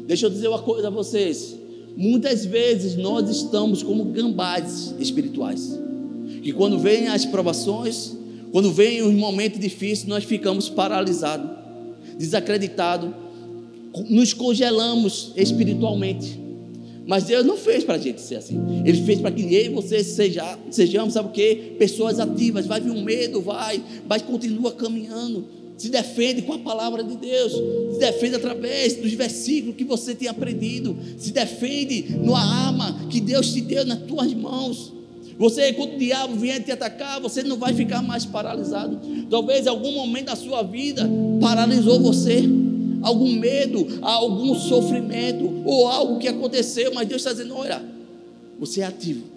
Deixa 0.05 0.27
eu 0.27 0.29
dizer 0.29 0.47
uma 0.49 0.61
coisa 0.61 0.87
a 0.89 0.91
vocês. 0.91 1.55
Muitas 1.97 2.45
vezes 2.45 2.95
nós 2.95 3.27
estamos 3.27 3.81
como 3.81 4.05
gambás 4.05 4.93
espirituais. 4.99 5.79
E 6.43 6.53
quando 6.53 6.77
vêm 6.77 7.07
as 7.07 7.25
provações, 7.25 8.15
quando 8.51 8.71
vêm 8.71 9.01
os 9.01 9.15
momentos 9.15 9.59
difíceis, 9.59 10.05
nós 10.05 10.23
ficamos 10.23 10.69
paralisados 10.69 11.49
desacreditado, 12.19 13.13
nos 14.09 14.31
congelamos 14.31 15.33
espiritualmente. 15.35 16.44
Mas 17.07 17.25
Deus 17.25 17.45
não 17.45 17.55
fez 17.55 17.83
para 17.83 17.95
a 17.95 17.97
gente 17.99 18.19
ser 18.21 18.35
assim. 18.35 18.59
Ele 18.83 19.03
fez 19.03 19.19
para 19.19 19.31
que 19.31 19.41
eu 19.41 19.65
e 19.65 19.69
você 19.69 20.03
seja, 20.03 20.57
sejamos, 20.71 21.13
sabe 21.13 21.29
o 21.29 21.31
que? 21.31 21.75
Pessoas 21.77 22.19
ativas. 22.19 22.65
Vai 22.65 22.81
vir 22.81 22.91
um 22.91 23.03
medo, 23.03 23.41
vai, 23.41 23.81
mas 24.07 24.21
continua 24.21 24.71
caminhando. 24.71 25.45
Se 25.77 25.89
defende 25.89 26.41
com 26.41 26.53
a 26.53 26.59
palavra 26.59 27.03
de 27.03 27.15
Deus. 27.15 27.51
Se 27.93 27.99
defende 27.99 28.35
através 28.35 28.95
dos 28.95 29.13
versículos 29.13 29.75
que 29.75 29.83
você 29.83 30.15
tem 30.15 30.27
aprendido. 30.27 30.97
Se 31.17 31.31
defende 31.31 32.17
na 32.23 32.67
arma 32.67 33.07
que 33.09 33.19
Deus 33.19 33.53
te 33.53 33.61
deu 33.61 33.85
nas 33.85 33.99
tuas 33.99 34.33
mãos. 34.33 34.93
Você, 35.37 35.73
quando 35.73 35.95
o 35.95 35.97
diabo 35.97 36.35
vier 36.35 36.63
te 36.63 36.71
atacar, 36.71 37.19
você 37.19 37.43
não 37.43 37.57
vai 37.57 37.73
ficar 37.73 38.01
mais 38.01 38.25
paralisado. 38.25 38.99
Talvez 39.29 39.67
algum 39.67 39.91
momento 39.91 40.27
da 40.27 40.35
sua 40.35 40.63
vida 40.63 41.07
paralisou 41.41 41.99
você. 41.99 42.43
Algum 43.05 43.31
medo, 43.33 43.85
algum 44.01 44.55
sofrimento, 44.55 45.61
ou 45.63 45.87
algo 45.87 46.17
que 46.17 46.27
aconteceu, 46.27 46.91
mas 46.91 47.07
Deus 47.07 47.21
está 47.21 47.33
dizendo: 47.33 47.55
olha, 47.55 47.83
você 48.59 48.81
é 48.81 48.85
ativo. 48.85 49.35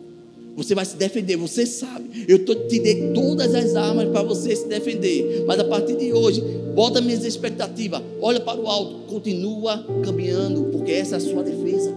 Você 0.57 0.75
vai 0.75 0.87
se 0.87 0.97
defender, 0.97 1.37
você 1.37 1.67
sabe. 1.67 2.25
Eu 2.27 2.45
tô, 2.47 2.55
te 2.55 2.81
dei 2.81 3.13
todas 3.13 3.55
as 3.55 3.77
armas 3.77 4.09
para 4.09 4.23
você 4.23 4.57
se 4.57 4.67
defender. 4.67 5.45
Mas 5.47 5.61
a 5.61 5.65
partir 5.65 5.97
de 5.97 6.13
hoje, 6.13 6.43
bota 6.75 7.01
minhas 7.01 7.25
expectativas. 7.25 8.03
Olha 8.23 8.41
para 8.41 8.59
o 8.59 8.67
alto, 8.67 9.07
continua 9.07 9.87
caminhando, 10.03 10.65
porque 10.73 10.91
essa 10.91 11.17
é 11.17 11.19
a 11.19 11.21
sua 11.21 11.43
defesa. 11.43 11.95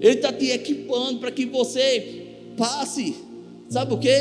Ele 0.00 0.14
está 0.14 0.32
te 0.32 0.50
equipando 0.50 1.18
para 1.18 1.32
que 1.32 1.46
você 1.46 2.28
passe, 2.56 3.14
sabe 3.68 3.92
o 3.92 3.98
que? 3.98 4.14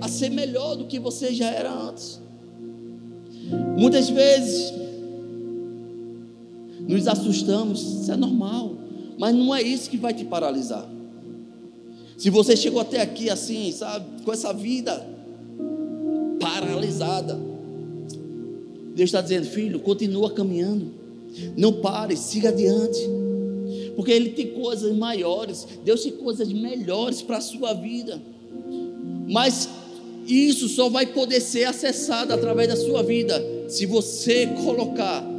A 0.00 0.08
ser 0.08 0.30
melhor 0.30 0.74
do 0.74 0.86
que 0.86 0.98
você 0.98 1.32
já 1.32 1.48
era 1.48 1.72
antes. 1.72 2.20
Muitas 3.78 4.10
vezes 4.10 4.85
nos 6.86 7.08
assustamos, 7.08 8.02
isso 8.02 8.12
é 8.12 8.16
normal, 8.16 8.76
mas 9.18 9.34
não 9.34 9.54
é 9.54 9.62
isso 9.62 9.90
que 9.90 9.96
vai 9.96 10.14
te 10.14 10.24
paralisar. 10.24 10.88
Se 12.16 12.30
você 12.30 12.56
chegou 12.56 12.80
até 12.80 13.00
aqui 13.02 13.28
assim, 13.28 13.70
sabe, 13.72 14.22
com 14.24 14.32
essa 14.32 14.52
vida 14.52 15.06
paralisada, 16.40 17.38
Deus 18.94 19.08
está 19.08 19.20
dizendo, 19.20 19.46
filho, 19.46 19.80
continua 19.80 20.30
caminhando, 20.30 20.90
não 21.56 21.72
pare, 21.72 22.16
siga 22.16 22.48
adiante, 22.48 23.00
porque 23.94 24.12
Ele 24.12 24.30
tem 24.30 24.52
coisas 24.52 24.96
maiores, 24.96 25.66
Deus 25.84 26.02
tem 26.02 26.12
coisas 26.12 26.50
melhores 26.50 27.20
para 27.20 27.38
a 27.38 27.40
sua 27.40 27.74
vida, 27.74 28.22
mas 29.28 29.68
isso 30.26 30.68
só 30.68 30.88
vai 30.88 31.06
poder 31.06 31.40
ser 31.40 31.64
acessado 31.64 32.32
através 32.32 32.68
da 32.68 32.76
sua 32.76 33.02
vida, 33.02 33.42
se 33.68 33.84
você 33.84 34.46
colocar 34.46 35.35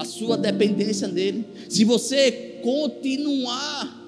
a 0.00 0.04
sua 0.06 0.34
dependência 0.38 1.06
nele, 1.06 1.44
se 1.68 1.84
você 1.84 2.58
continuar 2.62 4.02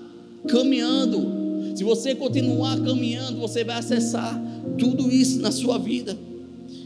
caminhando, 0.48 1.76
se 1.76 1.84
você 1.84 2.14
continuar 2.14 2.80
caminhando, 2.80 3.38
você 3.38 3.62
vai 3.62 3.76
acessar 3.76 4.42
tudo 4.78 5.12
isso 5.12 5.38
na 5.40 5.52
sua 5.52 5.76
vida. 5.76 6.16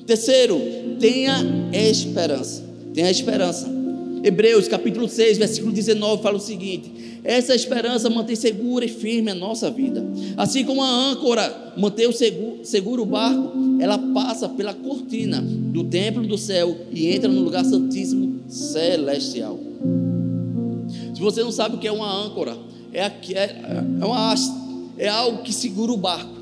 Terceiro, 0.04 0.60
tenha 0.98 1.40
esperança. 1.72 2.64
Tenha 2.92 3.08
esperança. 3.08 3.75
Hebreus 4.26 4.66
capítulo 4.66 5.08
6, 5.08 5.38
versículo 5.38 5.72
19 5.72 6.20
fala 6.20 6.36
o 6.36 6.40
seguinte: 6.40 7.20
Essa 7.22 7.54
esperança 7.54 8.10
mantém 8.10 8.34
segura 8.34 8.84
e 8.84 8.88
firme 8.88 9.30
a 9.30 9.34
nossa 9.36 9.70
vida. 9.70 10.04
Assim 10.36 10.64
como 10.64 10.82
a 10.82 10.88
âncora 10.88 11.74
mantém 11.76 12.08
o 12.08 12.12
seguro, 12.12 12.64
seguro 12.64 13.02
o 13.02 13.06
barco, 13.06 13.52
ela 13.78 13.96
passa 13.96 14.48
pela 14.48 14.74
cortina 14.74 15.40
do 15.40 15.84
templo 15.84 16.26
do 16.26 16.36
céu 16.36 16.76
e 16.90 17.06
entra 17.06 17.28
no 17.28 17.40
lugar 17.40 17.64
santíssimo 17.64 18.40
celestial. 18.48 19.60
Se 21.14 21.20
você 21.20 21.44
não 21.44 21.52
sabe 21.52 21.76
o 21.76 21.78
que 21.78 21.86
é 21.86 21.92
uma 21.92 22.12
âncora, 22.12 22.58
é, 22.92 23.02
é, 23.02 23.62
é 24.00 24.04
uma 24.04 24.34
é 24.98 25.06
algo 25.06 25.44
que 25.44 25.52
segura 25.52 25.92
o 25.92 25.96
barco. 25.96 26.34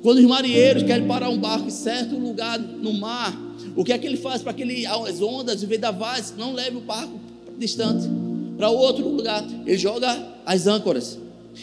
Quando 0.00 0.18
os 0.18 0.24
marinheiros 0.26 0.84
querem 0.84 1.08
parar 1.08 1.28
um 1.30 1.38
barco 1.38 1.66
em 1.66 1.70
certo 1.70 2.16
lugar 2.16 2.56
no 2.56 2.92
mar, 2.92 3.36
o 3.76 3.84
que 3.84 3.92
é 3.92 3.98
que 3.98 4.06
ele 4.06 4.16
faz 4.16 4.42
para 4.42 4.54
que 4.54 4.86
as 4.86 5.20
ondas 5.20 5.62
vendavais 5.62 6.34
não 6.36 6.54
leve 6.54 6.78
o 6.78 6.80
barco 6.80 7.20
distante 7.58 8.08
para 8.56 8.70
outro 8.70 9.06
lugar? 9.06 9.44
Ele 9.66 9.76
joga 9.76 10.34
as 10.46 10.66
âncoras. 10.66 11.18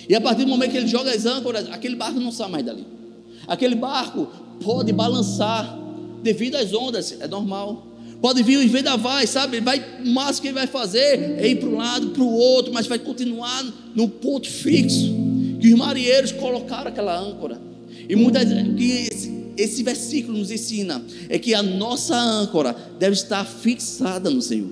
E 0.07 0.15
a 0.15 0.21
partir 0.21 0.43
do 0.43 0.49
momento 0.49 0.71
que 0.71 0.77
ele 0.77 0.87
joga 0.87 1.11
as 1.11 1.25
âncoras, 1.25 1.67
aquele 1.71 1.95
barco 1.95 2.19
não 2.19 2.31
sai 2.31 2.49
mais 2.49 2.63
dali. 2.63 2.85
Aquele 3.47 3.75
barco 3.75 4.27
pode 4.63 4.93
balançar 4.93 5.77
devido 6.21 6.55
às 6.55 6.71
ondas, 6.71 7.17
é 7.19 7.27
normal. 7.27 7.87
Pode 8.21 8.41
vir 8.43 8.57
os 8.57 8.71
vendavais, 8.71 9.29
sabe? 9.29 9.59
Vai, 9.59 9.83
o 10.05 10.09
máximo 10.09 10.43
que 10.43 10.47
ele 10.47 10.55
vai 10.55 10.67
fazer 10.67 11.39
é 11.39 11.47
ir 11.47 11.55
para 11.55 11.67
um 11.67 11.77
lado, 11.77 12.09
para 12.11 12.23
o 12.23 12.31
outro, 12.31 12.71
mas 12.71 12.87
vai 12.87 12.99
continuar 12.99 13.65
no 13.93 14.07
ponto 14.07 14.49
fixo 14.49 15.13
que 15.59 15.73
os 15.73 15.77
marinheiros 15.77 16.31
colocaram 16.31 16.87
aquela 16.87 17.19
âncora. 17.19 17.59
E 18.07 18.15
muitas 18.15 18.45
que 18.45 19.32
esse, 19.57 19.83
versículo 19.83 20.37
nos 20.37 20.51
ensina 20.51 21.03
é 21.29 21.37
que 21.37 21.53
a 21.53 21.61
nossa 21.61 22.15
âncora 22.15 22.75
deve 22.99 23.13
estar 23.13 23.45
fixada 23.45 24.29
no 24.29 24.41
Senhor. 24.41 24.71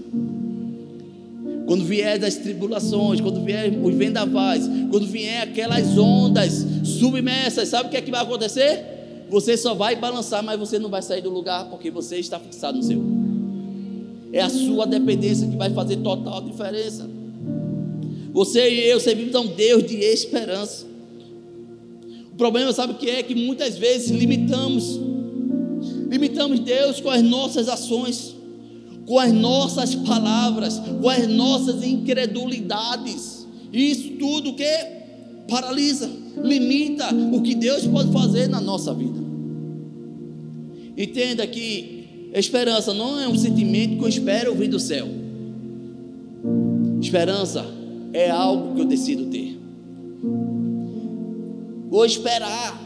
Quando 1.66 1.86
vier 1.86 2.20
das 2.20 2.36
tribulações, 2.36 3.22
quando 3.22 3.44
vier 3.44 3.72
os 3.82 3.96
vendavais, 3.96 4.68
quando 4.90 5.08
vier 5.08 5.44
aquelas 5.44 5.98
ondas 5.98 6.66
submersas, 6.84 7.70
sabe 7.70 7.88
o 7.88 7.92
que 7.92 7.98
é 7.98 8.02
que 8.02 8.12
vai 8.12 8.22
acontecer? 8.22 9.26
Você 9.30 9.56
só 9.56 9.74
vai 9.74 9.96
balançar, 9.96 10.44
mas 10.44 10.60
você 10.60 10.78
não 10.78 10.90
vai 10.90 11.02
sair 11.02 11.22
do 11.22 11.30
lugar 11.30 11.70
porque 11.70 11.90
você 11.90 12.18
está 12.18 12.38
fixado 12.40 12.78
no 12.78 12.84
Senhor. 12.84 13.04
É 14.34 14.42
a 14.42 14.50
sua 14.50 14.86
dependência 14.86 15.48
que 15.48 15.56
vai 15.56 15.70
fazer 15.74 15.98
total 15.98 16.42
diferença. 16.42 17.10
Você 18.34 18.70
e 18.70 18.90
eu 18.90 19.00
servimos 19.00 19.36
a 19.36 19.42
um 19.42 19.48
Deus 19.48 19.86
de 19.86 19.96
esperança. 19.98 20.91
Problema, 22.42 22.74
sabe 22.74 22.94
o 22.94 22.96
que 22.96 23.08
é? 23.08 23.22
Que 23.22 23.36
muitas 23.36 23.78
vezes 23.78 24.10
limitamos, 24.10 25.00
limitamos 26.10 26.60
Deus 26.60 27.00
com 27.00 27.12
as 27.12 27.22
nossas 27.22 27.70
ações, 27.70 28.36
com 29.06 29.20
as 29.20 29.32
nossas 29.32 29.94
palavras, 29.94 30.80
com 30.80 31.08
as 31.08 31.28
nossas 31.28 31.84
incredulidades. 31.84 33.46
Isso 33.72 34.14
tudo 34.14 34.56
que 34.56 34.66
paralisa, 35.48 36.10
limita 36.44 37.14
o 37.32 37.44
que 37.44 37.54
Deus 37.54 37.86
pode 37.86 38.12
fazer 38.12 38.48
na 38.48 38.60
nossa 38.60 38.92
vida. 38.92 39.20
Entenda 40.98 41.46
que 41.46 42.32
esperança 42.34 42.92
não 42.92 43.20
é 43.20 43.28
um 43.28 43.38
sentimento 43.38 44.00
que 44.00 44.04
eu 44.04 44.10
espero 44.10 44.56
vir 44.56 44.68
do 44.68 44.80
céu. 44.80 45.08
Esperança 47.00 47.64
é 48.12 48.32
algo 48.32 48.74
que 48.74 48.82
eu 48.82 48.86
decido 48.86 49.26
ter. 49.26 49.62
Vou 51.92 52.06
esperar 52.06 52.82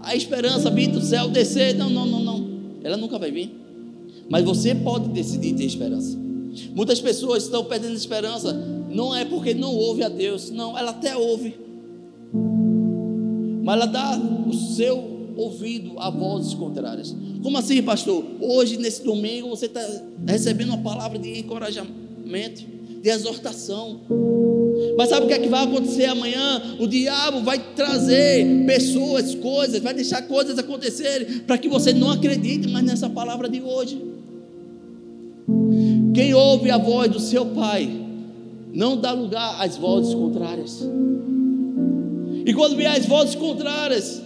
a 0.00 0.16
esperança 0.16 0.72
vir 0.72 0.88
do 0.88 1.00
céu 1.00 1.28
descer. 1.28 1.72
Não, 1.76 1.88
não, 1.88 2.04
não, 2.04 2.20
não. 2.20 2.50
Ela 2.82 2.96
nunca 2.96 3.16
vai 3.16 3.30
vir. 3.30 3.54
Mas 4.28 4.44
você 4.44 4.74
pode 4.74 5.08
decidir 5.10 5.54
ter 5.54 5.64
esperança. 5.64 6.18
Muitas 6.74 7.00
pessoas 7.00 7.44
estão 7.44 7.64
perdendo 7.64 7.94
esperança. 7.94 8.52
Não 8.90 9.14
é 9.14 9.24
porque 9.24 9.54
não 9.54 9.72
ouve 9.72 10.02
a 10.02 10.08
Deus. 10.08 10.50
Não, 10.50 10.76
ela 10.76 10.90
até 10.90 11.16
ouve. 11.16 11.54
Mas 13.62 13.76
ela 13.76 13.86
dá 13.86 14.18
o 14.18 14.52
seu 14.52 15.32
ouvido 15.36 15.92
a 16.00 16.10
vozes 16.10 16.52
contrárias. 16.52 17.14
Como 17.44 17.56
assim, 17.56 17.80
pastor? 17.84 18.24
Hoje, 18.40 18.76
nesse 18.78 19.04
domingo, 19.04 19.48
você 19.48 19.66
está 19.66 19.80
recebendo 20.26 20.70
uma 20.70 20.78
palavra 20.78 21.20
de 21.20 21.38
encorajamento, 21.38 22.64
de 23.00 23.08
exortação. 23.08 24.00
Mas 25.00 25.08
sabe 25.08 25.24
o 25.24 25.28
que 25.28 25.32
é 25.32 25.38
que 25.38 25.48
vai 25.48 25.64
acontecer 25.64 26.04
amanhã? 26.04 26.60
O 26.78 26.86
diabo 26.86 27.40
vai 27.40 27.58
trazer 27.74 28.66
pessoas, 28.66 29.34
coisas, 29.34 29.80
vai 29.80 29.94
deixar 29.94 30.20
coisas 30.28 30.58
acontecerem 30.58 31.38
para 31.38 31.56
que 31.56 31.70
você 31.70 31.94
não 31.94 32.10
acredite 32.10 32.68
mais 32.68 32.84
nessa 32.84 33.08
palavra 33.08 33.48
de 33.48 33.62
hoje. 33.62 33.98
Quem 36.12 36.34
ouve 36.34 36.70
a 36.70 36.76
voz 36.76 37.10
do 37.10 37.18
seu 37.18 37.46
pai 37.46 37.90
não 38.74 38.94
dá 38.94 39.12
lugar 39.12 39.64
às 39.64 39.78
vozes 39.78 40.12
contrárias. 40.12 40.86
E 42.44 42.52
quando 42.52 42.76
vier 42.76 42.92
as 42.92 43.06
vozes 43.06 43.34
contrárias, 43.34 44.20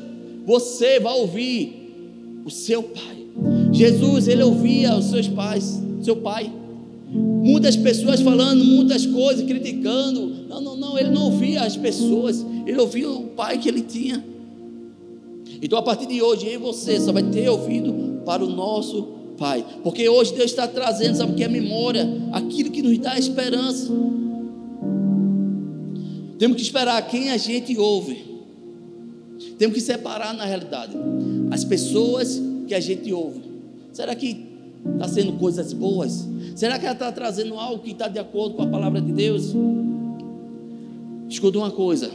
você 0.44 0.98
vai 0.98 1.14
ouvir 1.20 2.42
o 2.44 2.50
seu 2.50 2.82
pai. 2.82 3.28
Jesus, 3.70 4.26
ele 4.26 4.42
ouvia 4.42 4.96
os 4.96 5.04
seus 5.04 5.28
pais, 5.28 5.80
seu 6.02 6.16
pai. 6.16 6.50
Muitas 7.14 7.77
pessoas 7.77 8.20
falando 8.20 8.64
muitas 8.64 9.07
coisas, 9.07 9.46
criticando. 9.46 10.46
Não, 10.48 10.61
não, 10.61 10.77
não, 10.77 10.98
ele 10.98 11.11
não 11.11 11.27
ouvia 11.27 11.62
as 11.62 11.77
pessoas, 11.77 12.44
ele 12.66 12.81
ouvia 12.81 13.09
o 13.09 13.29
pai 13.29 13.59
que 13.59 13.68
ele 13.68 13.83
tinha. 13.83 14.24
Então, 15.62 15.79
a 15.79 15.83
partir 15.83 16.07
de 16.07 16.20
hoje, 16.20 16.46
eu 16.46 16.55
e 16.55 16.57
você 16.57 16.98
só 16.98 17.12
vai 17.12 17.22
ter 17.22 17.48
ouvido 17.48 18.22
para 18.24 18.44
o 18.44 18.48
nosso 18.48 19.14
Pai, 19.37 19.64
porque 19.83 20.09
hoje 20.09 20.33
Deus 20.33 20.50
está 20.50 20.68
trazendo, 20.68 21.16
sabe 21.16 21.33
o 21.33 21.35
que 21.35 21.42
é 21.42 21.48
memória? 21.48 22.09
Aquilo 22.33 22.70
que 22.70 22.83
nos 22.83 22.96
dá 22.98 23.18
esperança. 23.18 23.90
Temos 26.38 26.57
que 26.57 26.62
esperar 26.62 27.03
quem 27.09 27.31
a 27.31 27.37
gente 27.37 27.77
ouve. 27.77 28.24
Temos 29.59 29.74
que 29.74 29.81
separar 29.81 30.35
na 30.35 30.44
realidade 30.44 30.96
as 31.50 31.64
pessoas 31.64 32.40
que 32.68 32.74
a 32.74 32.81
gente 32.81 33.12
ouve. 33.12 33.40
Será 33.92 34.14
que 34.14 34.53
está 34.92 35.08
sendo 35.08 35.34
coisas 35.34 35.72
boas? 35.72 36.28
Será 36.54 36.78
que 36.78 36.84
ela 36.84 36.94
está 36.94 37.10
trazendo 37.10 37.54
algo 37.54 37.82
que 37.82 37.90
está 37.90 38.08
de 38.08 38.18
acordo 38.18 38.54
com 38.54 38.62
a 38.62 38.66
palavra 38.66 39.00
de 39.00 39.12
Deus? 39.12 39.54
Escuta 41.28 41.58
uma 41.58 41.70
coisa: 41.70 42.10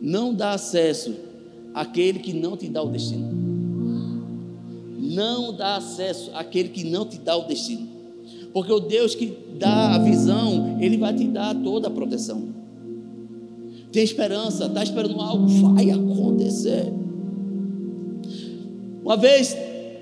não 0.00 0.34
dá 0.34 0.52
acesso 0.52 1.14
àquele 1.74 2.18
que 2.18 2.32
não 2.32 2.56
te 2.56 2.68
dá 2.68 2.82
o 2.82 2.88
destino. 2.88 3.28
Não 4.98 5.52
dá 5.54 5.76
acesso 5.76 6.30
àquele 6.34 6.68
que 6.68 6.84
não 6.84 7.06
te 7.06 7.18
dá 7.18 7.36
o 7.36 7.46
destino. 7.46 7.88
Porque 8.52 8.72
o 8.72 8.80
Deus 8.80 9.14
que 9.14 9.36
dá 9.58 9.94
a 9.94 9.98
visão, 9.98 10.78
Ele 10.80 10.96
vai 10.96 11.14
te 11.14 11.24
dar 11.24 11.54
toda 11.54 11.88
a 11.88 11.90
proteção. 11.90 12.48
Tem 13.90 14.02
esperança, 14.02 14.66
está 14.66 14.82
esperando 14.82 15.20
algo, 15.20 15.46
vai 15.46 15.90
acontecer. 15.90 16.92
Uma 19.02 19.16
vez, 19.16 19.56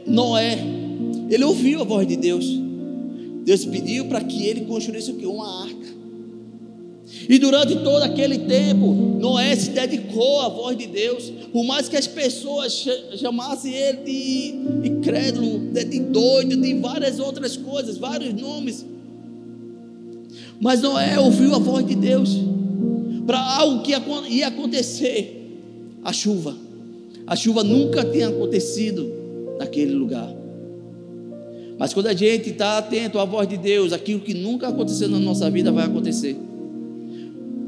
Noé, 0.07 0.59
ele 1.29 1.45
ouviu 1.45 1.81
a 1.81 1.85
voz 1.85 2.07
de 2.07 2.17
Deus. 2.17 2.45
Deus 3.45 3.65
pediu 3.65 4.07
para 4.07 4.23
que 4.23 4.47
ele 4.47 4.63
construísse 4.63 5.11
o 5.11 5.15
que? 5.15 5.27
Uma 5.27 5.65
arca. 5.65 5.87
E 7.29 7.39
durante 7.39 7.77
todo 7.77 8.03
aquele 8.03 8.39
tempo, 8.39 8.93
Noé 9.21 9.55
se 9.55 9.71
dedicou 9.71 10.41
à 10.41 10.49
voz 10.49 10.77
de 10.77 10.87
Deus, 10.87 11.33
por 11.53 11.65
mais 11.65 11.89
que 11.89 11.97
as 11.97 12.07
pessoas 12.07 12.87
chamassem 13.17 13.73
ele 13.73 13.99
de 13.99 14.89
incrédulo, 14.89 15.71
de 15.73 16.01
doido, 16.01 16.57
de 16.57 16.75
várias 16.75 17.21
outras 17.21 17.57
coisas, 17.57 17.97
vários 17.97 18.35
nomes. 18.35 18.85
Mas 20.61 20.83
Noé 20.83 21.19
ouviu 21.19 21.55
a 21.55 21.59
voz 21.59 21.87
de 21.87 21.95
Deus 21.95 22.37
para 23.27 23.41
algo 23.41 23.83
que 23.83 23.93
ia 24.31 24.49
acontecer: 24.49 25.61
a 26.03 26.13
chuva. 26.13 26.57
A 27.27 27.37
chuva 27.37 27.63
nunca 27.63 28.05
tinha 28.05 28.29
acontecido 28.29 29.13
naquele 29.59 29.93
lugar. 29.93 30.46
Mas 31.79 31.93
quando 31.93 32.07
a 32.07 32.15
gente 32.15 32.51
está 32.51 32.79
atento 32.79 33.19
à 33.19 33.25
voz 33.25 33.49
de 33.49 33.57
Deus, 33.57 33.93
aquilo 33.93 34.21
que 34.21 34.33
nunca 34.33 34.69
aconteceu 34.69 35.09
na 35.09 35.19
nossa 35.19 35.51
vida 35.51 35.71
vai 35.71 35.85
acontecer. 35.85 36.37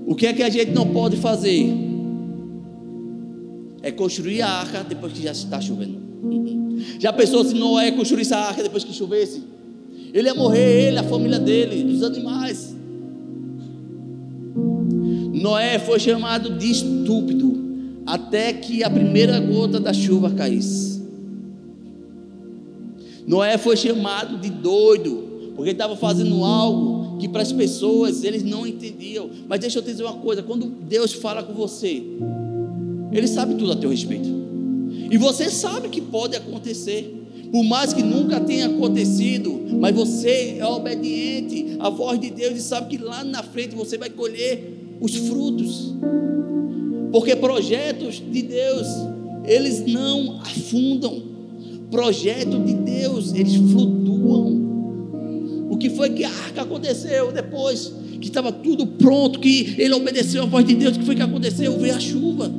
O 0.06 0.14
que 0.14 0.26
é 0.26 0.32
que 0.32 0.42
a 0.42 0.48
gente 0.48 0.70
não 0.70 0.86
pode 0.88 1.18
fazer? 1.18 1.70
É 3.82 3.92
construir 3.92 4.40
a 4.40 4.48
arca 4.48 4.82
depois 4.82 5.12
que 5.12 5.22
já 5.22 5.32
está 5.32 5.60
chovendo. 5.60 5.98
Já 6.98 7.12
pensou 7.12 7.44
se 7.44 7.54
Noé 7.54 7.90
construísse 7.90 8.32
a 8.32 8.38
arca 8.38 8.62
depois 8.62 8.82
que 8.82 8.92
chovesse? 8.92 9.42
Ele 10.14 10.26
ia 10.26 10.34
morrer, 10.34 10.88
ele, 10.88 10.98
a 10.98 11.02
família 11.02 11.38
dele, 11.38 11.92
os 11.92 12.02
animais. 12.02 12.74
Noé 15.34 15.78
foi 15.78 16.00
chamado 16.00 16.56
de 16.56 16.70
estúpido 16.70 17.68
até 18.06 18.54
que 18.54 18.82
a 18.82 18.88
primeira 18.88 19.38
gota 19.38 19.78
da 19.78 19.92
chuva 19.92 20.30
caísse. 20.30 20.87
Noé 23.28 23.58
foi 23.58 23.76
chamado 23.76 24.38
de 24.38 24.48
doido, 24.48 25.52
porque 25.54 25.72
estava 25.72 25.94
fazendo 25.94 26.42
algo 26.42 27.18
que 27.18 27.28
para 27.28 27.42
as 27.42 27.52
pessoas 27.52 28.24
eles 28.24 28.42
não 28.42 28.66
entendiam. 28.66 29.28
Mas 29.46 29.60
deixa 29.60 29.78
eu 29.78 29.82
te 29.82 29.90
dizer 29.90 30.04
uma 30.04 30.14
coisa: 30.14 30.42
quando 30.42 30.64
Deus 30.64 31.12
fala 31.12 31.42
com 31.42 31.52
você, 31.52 32.02
Ele 33.12 33.28
sabe 33.28 33.54
tudo 33.56 33.72
a 33.72 33.76
teu 33.76 33.90
respeito, 33.90 34.30
e 35.10 35.18
você 35.18 35.50
sabe 35.50 35.90
que 35.90 36.00
pode 36.00 36.36
acontecer. 36.36 37.16
Por 37.52 37.62
mais 37.64 37.92
que 37.94 38.02
nunca 38.02 38.40
tenha 38.40 38.66
acontecido, 38.66 39.58
mas 39.78 39.94
você 39.94 40.56
é 40.58 40.66
obediente 40.66 41.76
à 41.78 41.88
voz 41.88 42.20
de 42.20 42.30
Deus 42.30 42.58
e 42.58 42.62
sabe 42.62 42.96
que 42.96 43.02
lá 43.02 43.24
na 43.24 43.42
frente 43.42 43.74
você 43.74 43.96
vai 43.96 44.10
colher 44.10 44.96
os 45.00 45.14
frutos. 45.14 45.94
Porque 47.10 47.34
projetos 47.36 48.16
de 48.16 48.42
Deus, 48.42 48.86
eles 49.44 49.84
não 49.86 50.40
afundam. 50.40 51.37
Projeto 51.90 52.58
de 52.64 52.74
Deus, 52.74 53.32
eles 53.34 53.54
flutuam. 53.54 54.68
O 55.70 55.76
que 55.76 55.90
foi 55.90 56.10
que 56.10 56.24
a 56.24 56.28
arca 56.28 56.62
aconteceu 56.62 57.32
depois 57.32 57.92
que 58.20 58.26
estava 58.26 58.50
tudo 58.50 58.86
pronto, 58.86 59.38
que 59.38 59.76
ele 59.78 59.94
obedeceu 59.94 60.42
a 60.42 60.46
voz 60.46 60.64
de 60.64 60.74
Deus, 60.74 60.96
o 60.96 61.00
que 61.00 61.06
foi 61.06 61.14
que 61.14 61.22
aconteceu? 61.22 61.78
Veio 61.78 61.94
a 61.94 62.00
chuva. 62.00 62.50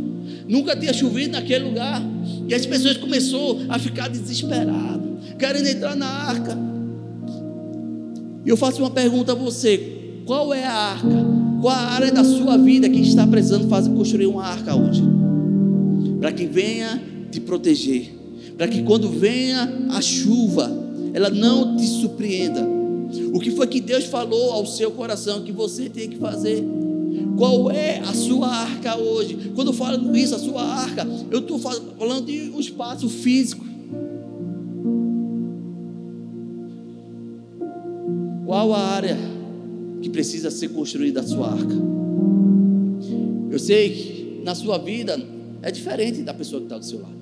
Nunca 0.48 0.76
tinha 0.76 0.94
chovido 0.94 1.34
naquele 1.34 1.66
lugar. 1.66 2.02
E 2.48 2.54
as 2.54 2.66
pessoas 2.66 2.98
começaram 2.98 3.60
a 3.68 3.78
ficar 3.78 4.08
desesperadas, 4.08 5.10
querendo 5.38 5.68
entrar 5.68 5.96
na 5.96 6.08
arca. 6.08 6.58
E 8.46 8.50
eu 8.50 8.58
faço 8.58 8.82
uma 8.82 8.90
pergunta 8.90 9.34
a 9.34 9.36
você: 9.36 10.22
qual 10.26 10.54
é 10.54 10.64
a 10.64 10.72
arca 10.72 11.40
qual 11.62 11.76
a 11.76 11.94
área 11.94 12.12
da 12.12 12.24
sua 12.24 12.58
vida 12.58 12.90
que 12.90 13.02
está 13.02 13.28
precisando 13.28 13.68
fazer 13.68 13.90
construir 13.90 14.28
uma 14.28 14.46
arca 14.46 14.76
hoje? 14.76 15.04
Para 16.20 16.32
que 16.32 16.46
venha 16.46 17.02
te 17.30 17.42
proteger, 17.42 18.14
para 18.60 18.68
que 18.68 18.84
quando 18.84 19.07
venha 19.07 19.88
a 19.91 20.01
chuva, 20.01 20.70
ela 21.14 21.30
não 21.30 21.78
te 21.78 21.88
surpreenda. 21.88 22.60
O 23.34 23.39
que 23.39 23.51
foi 23.51 23.66
que 23.68 23.80
Deus 23.80 24.03
falou 24.03 24.51
ao 24.51 24.66
seu 24.66 24.91
coração 24.91 25.43
que 25.43 25.51
você 25.53 25.88
tem 25.88 26.10
que 26.10 26.18
fazer? 26.18 26.62
Qual 27.38 27.72
é 27.72 27.99
a 27.99 28.14
sua 28.14 28.49
arca 28.49 28.97
hoje? 28.97 29.53
Quando 29.55 29.70
eu 29.70 29.74
falo 29.74 30.14
isso, 30.14 30.36
a 30.36 30.39
sua 30.39 30.62
arca, 30.62 31.07
eu 31.32 31.39
estou 31.39 31.57
falando 31.57 32.26
de 32.26 32.51
um 32.53 32.60
espaço 32.60 33.07
físico. 33.07 33.64
Qual 38.45 38.74
a 38.74 38.80
área 38.80 39.18
que 40.01 40.10
precisa 40.10 40.51
ser 40.51 40.68
construída 40.68 41.22
a 41.22 41.24
sua 41.24 41.53
arca. 41.53 41.76
Eu 43.49 43.57
sei 43.57 43.89
que 43.89 44.41
na 44.43 44.53
sua 44.53 44.78
vida 44.78 45.18
é 45.62 45.72
diferente 45.72 46.24
da 46.24 46.34
pessoa 46.34 46.60
que 46.60 46.66
está 46.66 46.78
do 46.78 46.86
seu 46.86 47.01
lado. 47.01 47.18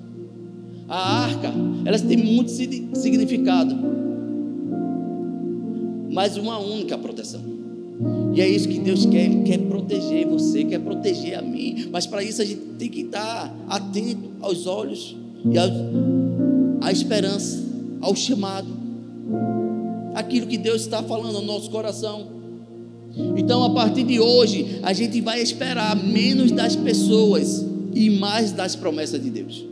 A 0.88 1.24
arca, 1.24 1.52
ela 1.84 1.98
tem 1.98 2.16
muito 2.16 2.50
significado, 2.50 3.76
mas 6.10 6.36
uma 6.36 6.58
única 6.58 6.96
proteção. 6.96 7.42
E 8.34 8.40
é 8.40 8.48
isso 8.48 8.68
que 8.68 8.78
Deus 8.78 9.04
quer, 9.04 9.28
quer 9.42 9.58
proteger 9.58 10.26
você, 10.26 10.64
quer 10.64 10.78
proteger 10.78 11.38
a 11.38 11.42
mim. 11.42 11.88
Mas 11.90 12.06
para 12.06 12.22
isso 12.22 12.40
a 12.40 12.44
gente 12.44 12.62
tem 12.78 12.88
que 12.88 13.00
estar 13.02 13.54
atento 13.68 14.30
aos 14.40 14.66
olhos 14.66 15.16
e 15.44 15.58
à 16.80 16.92
esperança, 16.92 17.62
ao 18.00 18.14
chamado, 18.14 18.68
aquilo 20.14 20.46
que 20.46 20.56
Deus 20.56 20.82
está 20.82 21.02
falando 21.02 21.34
no 21.34 21.42
nosso 21.42 21.70
coração. 21.70 22.38
Então, 23.36 23.64
a 23.64 23.70
partir 23.70 24.04
de 24.04 24.20
hoje, 24.20 24.78
a 24.82 24.92
gente 24.92 25.20
vai 25.20 25.42
esperar 25.42 25.96
menos 25.96 26.52
das 26.52 26.76
pessoas 26.76 27.64
e 27.94 28.10
mais 28.10 28.52
das 28.52 28.76
promessas 28.76 29.22
de 29.22 29.30
Deus. 29.30 29.64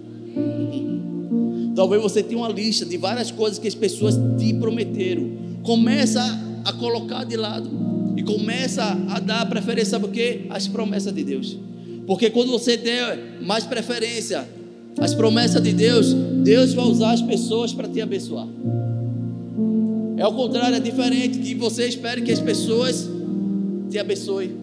Talvez 1.77 2.03
você 2.03 2.23
tenha 2.23 2.41
uma 2.41 2.49
lista 2.49 2.87
de 2.87 2.97
várias 2.97 3.31
coisas 3.31 3.59
que 3.59 3.69
as 3.69 3.75
pessoas 3.75 4.19
te 4.39 4.55
prometeram. 4.55 5.31
Começa 5.63 6.23
a 6.65 6.73
colocar 6.73 7.25
de 7.25 7.37
lado 7.37 7.69
e 8.17 8.23
começa 8.23 8.83
a 9.11 9.21
dar 9.21 9.47
preferência, 9.47 9.91
sabe 9.91 10.09
quê? 10.09 10.47
As 10.49 10.67
promessas 10.67 11.13
de 11.13 11.23
Deus. 11.23 11.59
Porque 12.07 12.31
quando 12.31 12.51
você 12.51 12.79
der 12.79 13.43
mais 13.43 13.67
preferência 13.67 14.49
às 14.99 15.13
promessas 15.13 15.63
de 15.63 15.75
Deus, 15.75 16.15
Deus 16.15 16.73
vai 16.73 16.87
usar 16.87 17.13
as 17.13 17.21
pessoas 17.21 17.75
para 17.75 17.87
te 17.87 18.01
abençoar. 18.01 18.49
É 20.17 20.27
o 20.27 20.33
contrário, 20.33 20.77
é 20.77 20.81
diferente 20.81 21.39
que 21.41 21.55
você 21.55 21.87
espere 21.87 22.23
que 22.23 22.33
as 22.33 22.41
pessoas 22.41 23.07
te 23.91 23.99
abençoe. 23.99 24.57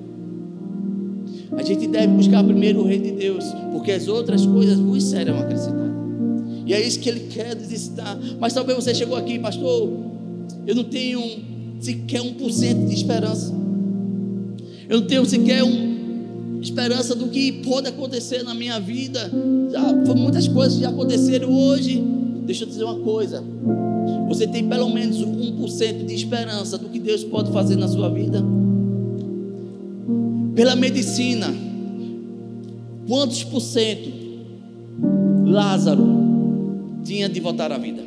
A 1.56 1.62
gente 1.62 1.86
deve 1.86 2.08
buscar 2.08 2.44
primeiro 2.44 2.82
o 2.82 2.88
reino 2.88 3.04
de 3.04 3.12
Deus, 3.12 3.46
porque 3.72 3.92
as 3.92 4.08
outras 4.08 4.44
coisas 4.48 4.80
vos 4.80 5.04
serão 5.04 5.38
acrescentadas. 5.38 5.93
E 6.66 6.74
é 6.74 6.86
isso 6.86 7.00
que 7.00 7.10
Ele 7.10 7.28
quer 7.30 7.56
visitar. 7.56 8.18
Mas 8.40 8.54
talvez 8.54 8.78
você 8.78 8.94
chegou 8.94 9.16
aqui, 9.18 9.40
pastor, 9.40 9.90
eu 10.66 10.76
não 10.76 10.84
tenho 10.84 11.22
sequer 11.80 12.22
um 12.22 12.34
por 12.34 12.52
cento 12.52 12.88
de 12.88 12.94
esperança. 12.94 13.54
Eu 14.88 15.02
não 15.02 15.08
tenho 15.08 15.26
sequer 15.26 15.64
um 15.64 16.60
esperança 16.62 17.14
do 17.14 17.28
que 17.28 17.52
pode 17.64 17.90
acontecer 17.90 18.44
na 18.44 18.54
minha 18.54 18.80
vida. 18.80 19.32
Já, 19.72 19.94
muitas 20.16 20.48
coisas 20.48 20.80
já 20.80 20.90
aconteceram 20.90 21.52
hoje. 21.52 22.02
Deixa 22.46 22.64
eu 22.64 22.68
dizer 22.68 22.84
uma 22.84 23.00
coisa. 23.00 23.44
Você 24.30 24.48
tem 24.48 24.68
pelo 24.68 24.90
menos 24.90 25.22
um 25.22 25.58
por 25.58 25.70
cento 25.70 26.06
de 26.06 26.14
esperança 26.14 26.78
do 26.78 26.90
que 26.90 27.00
Deus 27.00 27.24
pode 27.24 27.52
fazer 27.52 27.76
na 27.76 27.88
sua 27.88 28.10
vida 28.10 28.44
pela 30.56 30.76
medicina, 30.76 31.48
quantos 33.08 33.44
por 33.44 33.60
cento 33.60 34.12
Lázaro 35.46 36.23
tinha 37.04 37.30
de 37.30 37.40
voltar 37.40 37.72
à 37.72 37.78
vida? 37.78 38.02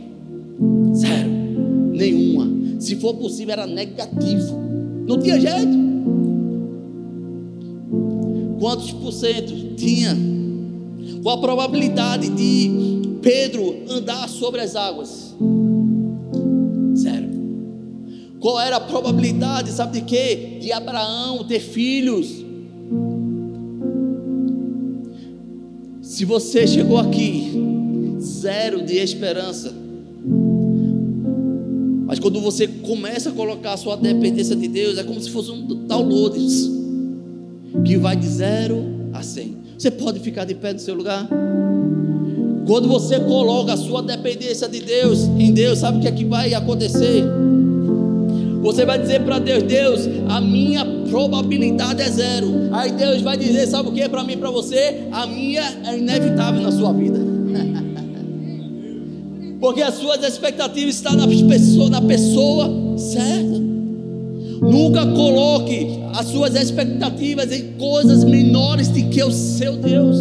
Zero, 0.95 1.31
nenhuma. 1.93 2.81
Se 2.81 2.97
for 2.97 3.15
possível, 3.15 3.53
era 3.53 3.67
negativo. 3.67 4.59
Não 5.07 5.19
tinha 5.19 5.39
jeito. 5.39 5.87
Quantos 8.59 8.91
por 8.93 9.13
cento 9.13 9.75
tinha? 9.77 10.17
Qual 11.23 11.37
a 11.37 11.41
probabilidade 11.41 12.29
de 12.31 13.19
Pedro 13.23 13.77
andar 13.89 14.29
sobre 14.29 14.61
as 14.61 14.75
águas? 14.75 15.35
Zero. 16.97 17.27
Qual 18.41 18.61
era 18.61 18.77
a 18.77 18.81
probabilidade, 18.81 19.71
sabe 19.71 20.01
de 20.01 20.07
quê? 20.07 20.59
De 20.61 20.73
Abraão 20.73 21.45
ter 21.45 21.61
filhos. 21.61 22.45
Se 26.01 26.25
você 26.25 26.67
chegou 26.67 26.99
aqui, 26.99 27.66
zero 28.47 28.81
de 28.81 28.99
esperança. 28.99 29.75
Mas 32.07 32.21
quando 32.21 32.41
você 32.41 32.69
começa 32.69 33.31
a 33.31 33.33
colocar 33.33 33.73
a 33.73 33.77
sua 33.77 33.97
dependência 33.97 34.55
de 34.55 34.69
Deus, 34.69 34.97
é 34.99 35.03
como 35.03 35.21
se 35.21 35.31
fosse 35.31 35.51
um 35.51 35.67
download 35.67 36.39
que 37.85 37.97
vai 37.97 38.15
de 38.15 38.29
zero 38.29 38.85
a 39.13 39.21
cem. 39.21 39.57
Você 39.77 39.91
pode 39.91 40.21
ficar 40.21 40.45
de 40.45 40.55
pé 40.55 40.73
no 40.73 40.79
seu 40.79 40.95
lugar? 40.95 41.29
Quando 42.69 42.89
você 42.89 43.19
coloca 43.19 43.73
a 43.73 43.77
sua 43.77 44.01
dependência 44.01 44.69
de 44.69 44.81
Deus 44.81 45.25
em 45.25 45.53
Deus, 45.53 45.81
sabe 45.81 45.99
o 45.99 46.01
que 46.01 46.07
é 46.07 46.13
que 46.13 46.25
vai 46.25 46.55
acontecer? 46.55 47.25
Você 48.63 48.85
vai 48.85 49.01
dizer 49.01 49.23
para 49.23 49.41
Deus: 49.41 49.65
Deus, 49.65 50.09
a 50.29 50.41
minha 50.41 50.85
probabilidade 51.11 52.01
é 52.01 52.09
zero. 52.09 52.47
Aí 52.71 52.93
Deus 52.93 53.23
vai 53.23 53.37
dizer: 53.37 53.67
Sabe 53.67 53.89
o 53.89 53.93
que 53.93 54.03
é 54.03 54.09
para 54.09 54.23
mim 54.23 54.35
e 54.35 54.37
para 54.37 54.51
você? 54.53 55.09
A 55.11 55.27
minha 55.27 55.63
é 55.85 55.99
inevitável 55.99 56.63
na 56.63 56.71
sua 56.71 56.93
vida. 56.93 57.26
Porque 59.67 59.83
as 59.83 59.95
suas 59.95 60.23
expectativas 60.23 60.95
estão 60.95 61.17
na 61.17 61.27
pessoa, 61.27 61.91
na 61.91 62.01
pessoa 62.01 62.71
certa. 62.97 63.59
Nunca 64.61 65.05
coloque 65.07 65.89
as 66.15 66.29
suas 66.29 66.55
expectativas 66.55 67.51
em 67.51 67.73
coisas 67.73 68.23
menores 68.23 68.87
do 68.87 69.03
que 69.09 69.21
o 69.25 69.33
seu 69.33 69.77
Deus. 69.77 70.19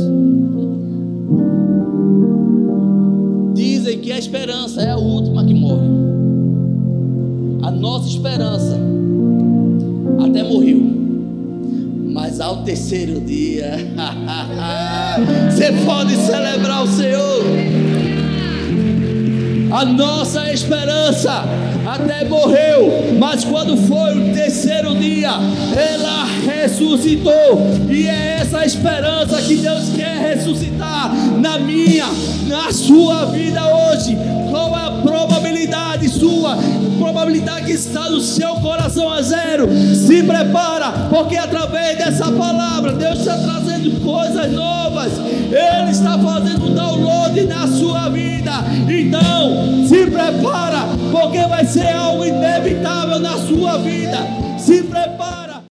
Dizem 3.53 3.99
que 3.99 4.11
a 4.11 4.17
esperança 4.17 4.81
é 4.81 4.89
a 4.89 4.97
última 4.97 5.45
que 5.45 5.53
morre 5.53 5.85
a 7.61 7.69
nossa 7.69 8.09
esperança 8.09 8.79
até 10.25 10.41
morreu. 10.41 10.81
Mas 12.11 12.39
ao 12.39 12.63
terceiro 12.63 13.21
dia, 13.21 13.77
você 15.51 15.71
pode 15.85 16.15
celebrar 16.15 16.83
o 16.83 16.87
Senhor. 16.87 17.84
A 19.75 19.83
nossa 19.83 20.49
esperança 20.53 21.43
até 21.85 22.23
morreu, 22.23 23.13
mas 23.19 23.43
quando 23.43 23.75
foi 23.75 24.17
o 24.17 24.33
terceiro 24.33 24.95
dia, 24.95 25.31
ela 25.75 26.23
ressuscitou. 26.45 27.59
E 27.89 28.07
é 28.07 28.37
essa 28.39 28.65
esperança 28.65 29.41
que 29.41 29.57
Deus 29.57 29.89
quer 29.93 30.17
ressuscitar 30.17 31.13
na 31.41 31.59
minha, 31.59 32.05
na 32.47 32.71
sua 32.71 33.25
vida 33.25 33.61
hoje. 33.67 34.17
Qual 34.49 34.69
é 34.77 34.81
a 34.81 34.91
probabilidade 35.01 36.07
sua? 36.07 36.57
Probabilidade 36.97 37.65
que 37.65 37.73
está 37.73 38.09
no 38.09 38.21
seu 38.21 38.55
coração 38.55 39.11
a 39.11 39.21
zero. 39.21 39.67
Se 39.93 40.23
prepara, 40.23 41.09
porque 41.09 41.35
através 41.35 41.97
dessa 41.97 42.31
palavra 42.31 42.93
Deus 42.93 43.19
está 43.19 43.37
trazendo 43.39 43.99
coisas 43.99 44.49
novas. 44.53 45.11
Ele 45.55 45.91
está 45.91 46.19
fazendo 46.19 46.69
download 46.75 47.41
na 47.43 47.65
sua 47.65 48.09
vida. 48.09 48.51
Então, 48.89 49.87
se 49.87 50.05
prepara, 50.07 50.85
porque 51.11 51.39
vai 51.47 51.63
ser 51.65 51.93
algo 51.93 52.25
inevitável 52.25 53.19
na 53.19 53.37
sua 53.37 53.77
vida. 53.77 54.17